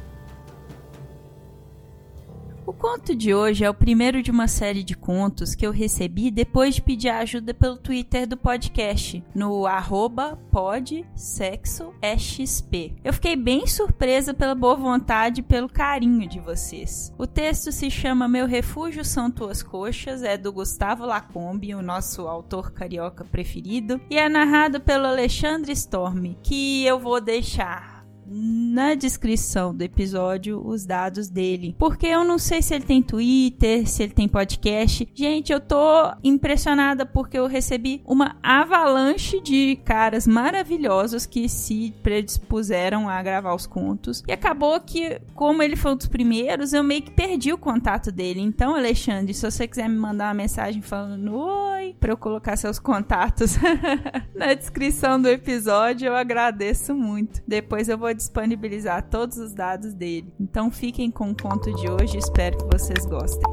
o 2.64 2.72
conto 2.72 3.14
de 3.14 3.34
hoje 3.34 3.64
é 3.64 3.70
o 3.70 3.74
primeiro 3.74 4.22
de 4.22 4.30
uma 4.30 4.46
série 4.46 4.82
de 4.82 4.96
contos 4.96 5.54
que 5.54 5.66
eu 5.66 5.70
recebi 5.70 6.30
depois 6.30 6.76
de 6.76 6.82
pedir 6.82 7.08
ajuda 7.08 7.52
pelo 7.52 7.76
Twitter 7.76 8.26
do 8.26 8.36
podcast, 8.36 9.22
no 9.34 9.66
arroba 9.66 10.38
podsexoexp. 10.50 12.94
Eu 13.04 13.12
fiquei 13.12 13.36
bem 13.36 13.66
surpresa 13.66 14.32
pela 14.32 14.54
boa 14.54 14.76
vontade 14.76 15.40
e 15.40 15.44
pelo 15.44 15.68
carinho 15.68 16.28
de 16.28 16.38
vocês. 16.38 17.12
O 17.18 17.26
texto 17.26 17.72
se 17.72 17.90
chama 17.90 18.28
Meu 18.28 18.46
Refúgio 18.46 19.04
São 19.04 19.30
Tuas 19.30 19.62
Coxas, 19.62 20.22
é 20.22 20.38
do 20.38 20.52
Gustavo 20.52 21.04
Lacombe, 21.04 21.74
o 21.74 21.82
nosso 21.82 22.28
autor 22.28 22.72
carioca 22.72 23.24
preferido, 23.24 24.00
e 24.08 24.16
é 24.16 24.28
narrado 24.28 24.80
pelo 24.80 25.06
Alexandre 25.06 25.72
Storm, 25.72 26.36
que 26.42 26.84
eu 26.84 26.98
vou 26.98 27.20
deixar 27.20 27.91
na 28.32 28.94
descrição 28.94 29.74
do 29.74 29.82
episódio 29.82 30.62
os 30.64 30.86
dados 30.86 31.28
dele. 31.28 31.74
Porque 31.78 32.06
eu 32.06 32.24
não 32.24 32.38
sei 32.38 32.62
se 32.62 32.74
ele 32.74 32.84
tem 32.84 33.02
Twitter, 33.02 33.88
se 33.88 34.02
ele 34.02 34.12
tem 34.12 34.28
podcast. 34.28 35.08
Gente, 35.14 35.52
eu 35.52 35.60
tô 35.60 36.12
impressionada 36.24 37.04
porque 37.04 37.38
eu 37.38 37.46
recebi 37.46 38.02
uma 38.04 38.36
avalanche 38.42 39.40
de 39.40 39.76
caras 39.84 40.26
maravilhosos 40.26 41.26
que 41.26 41.48
se 41.48 41.94
predispuseram 42.02 43.08
a 43.08 43.22
gravar 43.22 43.54
os 43.54 43.66
contos. 43.66 44.22
E 44.26 44.32
acabou 44.32 44.80
que, 44.80 45.20
como 45.34 45.62
ele 45.62 45.76
foi 45.76 45.92
um 45.92 45.96
dos 45.96 46.08
primeiros, 46.08 46.72
eu 46.72 46.82
meio 46.82 47.02
que 47.02 47.10
perdi 47.10 47.52
o 47.52 47.58
contato 47.58 48.10
dele. 48.10 48.40
Então, 48.40 48.74
Alexandre, 48.74 49.34
se 49.34 49.50
você 49.50 49.66
quiser 49.68 49.88
me 49.88 49.96
mandar 49.96 50.28
uma 50.28 50.34
mensagem 50.34 50.80
falando 50.80 51.34
oi, 51.34 51.94
pra 52.00 52.12
eu 52.12 52.16
colocar 52.16 52.56
seus 52.56 52.78
contatos 52.78 53.56
na 54.34 54.54
descrição 54.54 55.20
do 55.20 55.28
episódio, 55.28 56.06
eu 56.06 56.16
agradeço 56.16 56.94
muito. 56.94 57.42
Depois 57.46 57.88
eu 57.88 57.98
vou 57.98 58.12
disponibilizar 58.22 59.08
todos 59.10 59.36
os 59.38 59.52
dados 59.52 59.92
dele. 59.92 60.32
Então 60.38 60.70
fiquem 60.70 61.10
com 61.10 61.30
o 61.30 61.36
conto 61.36 61.74
de 61.74 61.90
hoje, 61.90 62.18
espero 62.18 62.56
que 62.56 62.78
vocês 62.78 63.04
gostem. 63.04 63.50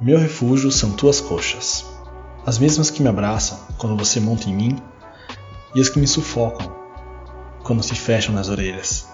Meu 0.00 0.18
refúgio 0.18 0.72
são 0.72 0.92
tuas 0.92 1.20
coxas, 1.20 1.84
as 2.46 2.58
mesmas 2.58 2.90
que 2.90 3.02
me 3.02 3.08
abraçam 3.08 3.58
quando 3.76 3.96
você 3.96 4.18
monta 4.18 4.48
em 4.48 4.54
mim 4.54 4.82
e 5.74 5.80
as 5.80 5.90
que 5.90 5.98
me 5.98 6.06
sufocam 6.06 6.74
quando 7.62 7.82
se 7.82 7.94
fecham 7.94 8.34
nas 8.34 8.48
orelhas 8.48 9.09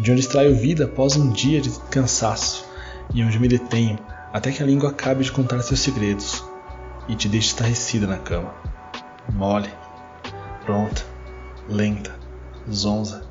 de 0.00 0.10
onde 0.10 0.22
extraio 0.22 0.56
vida 0.56 0.86
após 0.86 1.14
um 1.14 1.30
dia 1.30 1.60
de 1.60 1.68
cansaço 1.90 2.64
e 3.12 3.22
onde 3.22 3.38
me 3.38 3.46
detenho 3.46 3.98
até 4.32 4.50
que 4.50 4.62
a 4.62 4.66
língua 4.66 4.88
acabe 4.88 5.22
de 5.22 5.30
contar 5.30 5.60
seus 5.60 5.80
segredos 5.80 6.42
e 7.06 7.14
te 7.14 7.28
deixe 7.28 7.48
estarrecida 7.48 8.06
na 8.06 8.16
cama, 8.16 8.54
mole, 9.30 9.68
pronta, 10.64 11.04
lenta, 11.68 12.18
zonza, 12.72 13.28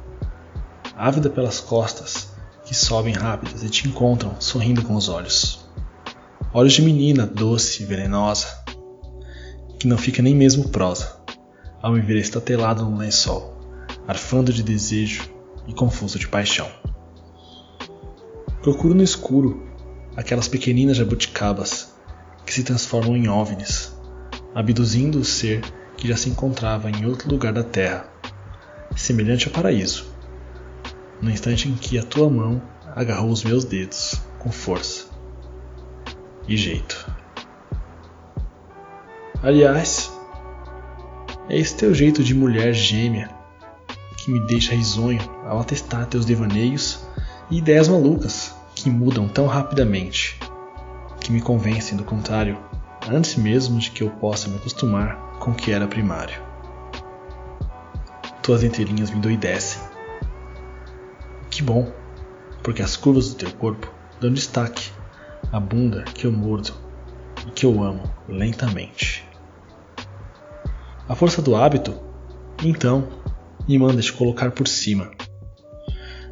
ávida 0.96 1.28
pelas 1.28 1.60
costas 1.60 2.34
que 2.64 2.76
sobem 2.76 3.16
rápidas 3.16 3.64
e 3.64 3.70
te 3.70 3.88
encontram 3.88 4.40
sorrindo 4.40 4.84
com 4.84 4.96
os 4.96 5.10
olhos. 5.10 5.66
Olhos 6.54 6.74
de 6.74 6.84
menina 6.84 7.26
doce 7.26 7.82
e 7.82 7.86
venenosa, 7.86 8.48
que 9.80 9.88
não 9.88 9.98
fica 9.98 10.22
nem 10.22 10.36
mesmo 10.36 10.70
prosa, 10.70 11.20
ao 11.82 11.94
me 11.94 12.02
ver 12.02 12.18
estatelado 12.18 12.86
no 12.86 12.98
lençol, 12.98 13.58
arfando 14.08 14.54
de 14.54 14.62
desejo 14.62 15.39
e 15.70 15.74
confuso 15.74 16.18
de 16.18 16.28
paixão. 16.28 16.68
Procuro 18.62 18.94
no 18.94 19.04
escuro 19.04 19.64
aquelas 20.18 20.48
pequeninas 20.48 20.98
jabuticabas 20.98 21.94
que 22.46 22.54
se 22.54 22.64
transformam 22.64 23.16
em 23.16 23.30
OVNIs, 23.30 23.96
abduzindo 24.54 25.20
o 25.20 25.26
ser 25.26 25.62
que 25.96 26.08
já 26.08 26.18
se 26.18 26.30
encontrava 26.30 26.90
em 26.90 27.06
outro 27.06 27.30
lugar 27.30 27.54
da 27.54 27.64
Terra, 27.64 28.12
semelhante 28.96 29.48
ao 29.48 29.54
paraíso, 29.54 30.12
no 31.22 31.30
instante 31.30 31.70
em 31.70 31.76
que 31.76 31.98
a 31.98 32.04
tua 32.04 32.30
mão 32.30 32.62
agarrou 32.96 33.30
os 33.30 33.44
meus 33.44 33.64
dedos 33.64 34.20
com 34.40 34.52
força 34.52 35.06
e 36.48 36.58
jeito. 36.58 37.10
Aliás, 39.44 40.12
é 41.48 41.58
esse 41.58 41.78
teu 41.78 41.94
jeito 41.94 42.24
de 42.24 42.34
mulher 42.34 42.74
gêmea 42.74 43.39
que 44.20 44.32
me 44.32 44.40
deixa 44.40 44.76
risonho 44.76 45.22
ao 45.46 45.60
atestar 45.60 46.06
teus 46.06 46.26
devaneios 46.26 47.08
e 47.50 47.58
ideias 47.58 47.88
malucas 47.88 48.54
que 48.76 48.90
mudam 48.90 49.28
tão 49.28 49.46
rapidamente, 49.46 50.40
que 51.20 51.32
me 51.32 51.42
convencem 51.42 51.98
do 51.98 52.04
contrário, 52.04 52.58
antes 53.10 53.36
mesmo 53.36 53.80
de 53.80 53.92
que 53.92 54.04
eu 54.04 54.10
possa 54.10 54.50
me 54.50 54.58
acostumar 54.58 55.16
com 55.40 55.52
o 55.52 55.56
que 55.56 55.72
era 55.72 55.88
primário. 55.88 56.42
Tuas 58.42 58.64
entrelinhas 58.64 59.12
me 59.12 59.20
doidecem. 59.20 59.82
Que 61.50 61.64
bom, 61.64 61.92
porque 62.64 62.82
as 62.82 62.96
curvas 62.96 63.30
do 63.30 63.36
teu 63.36 63.52
corpo 63.54 63.92
dão 64.20 64.32
destaque 64.32 64.92
à 65.52 65.60
bunda 65.60 66.04
que 66.04 66.26
eu 66.26 66.32
mordo 66.32 66.74
e 67.48 67.52
que 67.52 67.66
eu 67.66 67.84
amo 67.84 68.04
lentamente. 68.28 69.28
A 71.08 71.16
força 71.16 71.42
do 71.42 71.56
hábito, 71.56 72.00
então, 72.64 73.08
me 73.70 73.78
manda 73.78 74.02
te 74.02 74.12
colocar 74.12 74.50
por 74.50 74.68
cima. 74.68 75.12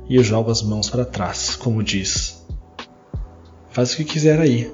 e 0.10 0.16
eu 0.16 0.24
jogo 0.24 0.50
as 0.50 0.64
mãos 0.64 0.90
para 0.90 1.06
trás, 1.06 1.56
como 1.56 1.84
diz: 1.84 2.44
Faz 3.70 3.94
o 3.94 3.98
que 3.98 4.06
quiser 4.06 4.40
aí, 4.40 4.74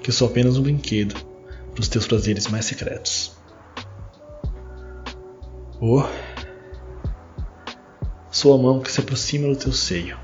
que 0.00 0.10
eu 0.10 0.14
sou 0.14 0.28
apenas 0.28 0.56
um 0.56 0.62
brinquedo 0.62 1.16
para 1.72 1.80
os 1.80 1.88
teus 1.88 2.06
prazeres 2.06 2.46
mais 2.46 2.66
secretos. 2.66 3.32
Oh, 5.80 6.04
sou 8.30 8.54
a 8.54 8.58
mão 8.58 8.78
que 8.78 8.92
se 8.92 9.00
aproxima 9.00 9.48
do 9.48 9.56
teu 9.56 9.72
seio, 9.72 10.16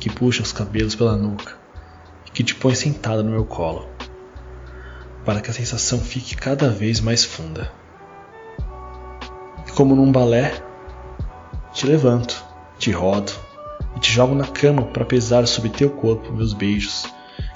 que 0.00 0.08
puxa 0.08 0.42
os 0.42 0.52
cabelos 0.52 0.94
pela 0.94 1.14
nuca 1.14 1.58
e 2.26 2.30
que 2.30 2.42
te 2.42 2.54
põe 2.54 2.74
sentada 2.74 3.22
no 3.22 3.32
meu 3.32 3.44
colo, 3.44 3.86
para 5.26 5.42
que 5.42 5.50
a 5.50 5.54
sensação 5.54 6.00
fique 6.00 6.34
cada 6.34 6.70
vez 6.70 7.00
mais 7.00 7.22
funda. 7.22 7.81
Como 9.74 9.96
num 9.96 10.12
balé, 10.12 10.62
te 11.72 11.86
levanto, 11.86 12.44
te 12.78 12.90
rodo 12.90 13.32
e 13.96 14.00
te 14.00 14.10
jogo 14.10 14.34
na 14.34 14.46
cama 14.46 14.82
para 14.82 15.04
pesar 15.04 15.46
sobre 15.46 15.70
teu 15.70 15.88
corpo 15.88 16.30
meus 16.30 16.52
beijos 16.52 17.06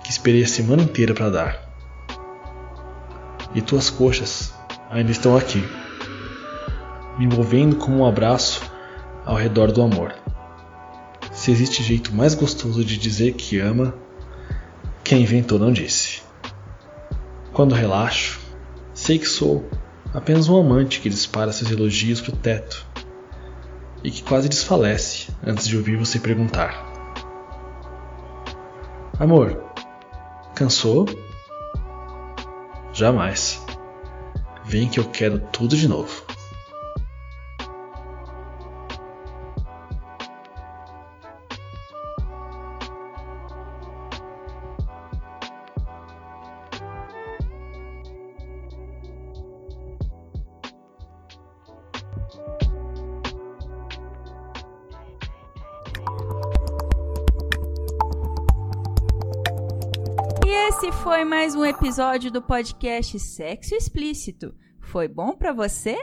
que 0.02 0.10
esperei 0.10 0.42
a 0.42 0.48
semana 0.48 0.82
inteira 0.82 1.12
para 1.12 1.28
dar. 1.28 1.68
E 3.54 3.60
tuas 3.60 3.90
coxas 3.90 4.54
ainda 4.90 5.10
estão 5.10 5.36
aqui, 5.36 5.62
me 7.18 7.26
envolvendo 7.26 7.76
como 7.76 7.98
um 7.98 8.06
abraço 8.06 8.62
ao 9.26 9.36
redor 9.36 9.70
do 9.70 9.82
amor. 9.82 10.14
Se 11.32 11.50
existe 11.50 11.82
jeito 11.82 12.14
mais 12.14 12.34
gostoso 12.34 12.82
de 12.82 12.96
dizer 12.96 13.34
que 13.34 13.60
ama, 13.60 13.94
quem 15.04 15.20
inventou 15.20 15.58
não 15.58 15.70
disse. 15.70 16.22
Quando 17.52 17.74
relaxo, 17.74 18.40
sei 18.94 19.18
que 19.18 19.26
sou 19.26 19.68
apenas 20.16 20.48
um 20.48 20.58
amante 20.58 21.00
que 21.00 21.10
dispara 21.10 21.52
seus 21.52 21.70
elogios 21.70 22.22
pro 22.22 22.32
teto 22.32 22.86
e 24.02 24.10
que 24.10 24.22
quase 24.22 24.48
desfalece 24.48 25.28
antes 25.46 25.68
de 25.68 25.76
ouvir 25.76 25.96
você 25.96 26.18
perguntar: 26.18 26.74
Amor, 29.20 29.62
cansou? 30.54 31.06
Jamais. 32.94 33.62
Vem 34.64 34.88
que 34.88 34.98
eu 34.98 35.04
quero 35.04 35.38
tudo 35.38 35.76
de 35.76 35.86
novo. 35.86 36.25
Episódio 61.86 62.32
do 62.32 62.42
podcast 62.42 63.16
Sexo 63.20 63.72
Explícito. 63.72 64.52
Foi 64.80 65.06
bom 65.06 65.36
para 65.36 65.52
você? 65.52 65.96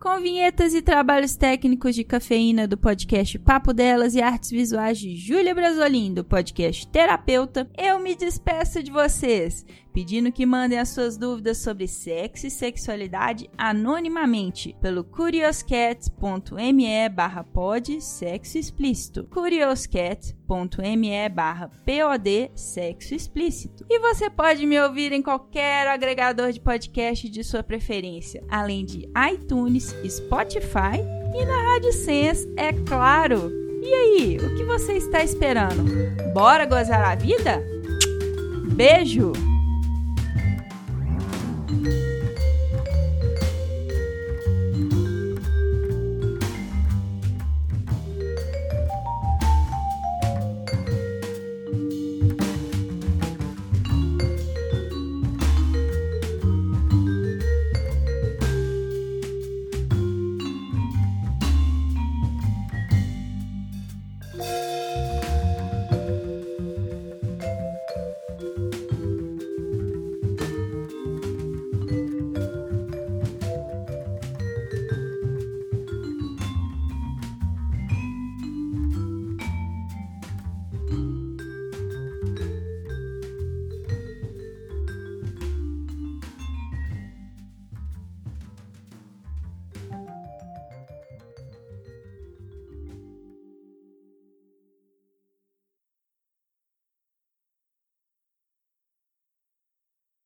Com 0.00 0.20
vinhetas 0.20 0.74
e 0.74 0.82
trabalhos 0.82 1.36
técnicos 1.36 1.94
de 1.94 2.02
cafeína 2.02 2.66
do 2.66 2.76
podcast 2.76 3.38
Papo 3.38 3.72
Delas 3.72 4.16
e 4.16 4.20
artes 4.20 4.50
visuais 4.50 4.98
de 4.98 5.14
Júlia 5.14 5.54
Brasolim 5.54 6.12
do 6.12 6.24
podcast 6.24 6.84
Terapeuta, 6.88 7.70
eu 7.78 8.00
me 8.00 8.16
despeço 8.16 8.82
de 8.82 8.90
vocês 8.90 9.64
pedindo 9.92 10.32
que 10.32 10.46
mandem 10.46 10.78
as 10.78 10.90
suas 10.90 11.16
dúvidas 11.16 11.58
sobre 11.58 11.86
sexo 11.86 12.46
e 12.46 12.50
sexualidade 12.50 13.50
anonimamente 13.56 14.76
pelo 14.80 15.04
curioscat.me 15.04 17.08
barra 17.08 17.44
pod 17.44 18.00
sexo 18.00 18.58
explícito 18.58 19.24
curioscat.me 19.24 21.28
barra 21.28 21.70
pod 21.84 22.50
sexo 22.54 23.14
explícito 23.14 23.84
e 23.88 23.98
você 23.98 24.30
pode 24.30 24.66
me 24.66 24.80
ouvir 24.80 25.12
em 25.12 25.22
qualquer 25.22 25.86
agregador 25.88 26.52
de 26.52 26.60
podcast 26.60 27.28
de 27.28 27.44
sua 27.44 27.62
preferência, 27.62 28.42
além 28.48 28.84
de 28.84 29.08
iTunes, 29.32 29.94
Spotify 30.08 31.00
e 31.34 31.44
na 31.44 31.72
Rádio 31.72 31.92
Sense, 31.92 32.52
é 32.56 32.72
claro! 32.72 33.50
E 33.82 33.94
aí, 33.94 34.36
o 34.36 34.56
que 34.56 34.64
você 34.64 34.94
está 34.94 35.24
esperando? 35.24 35.84
Bora 36.34 36.66
gozar 36.66 37.02
a 37.02 37.14
vida? 37.14 37.62
Beijo! 38.74 39.49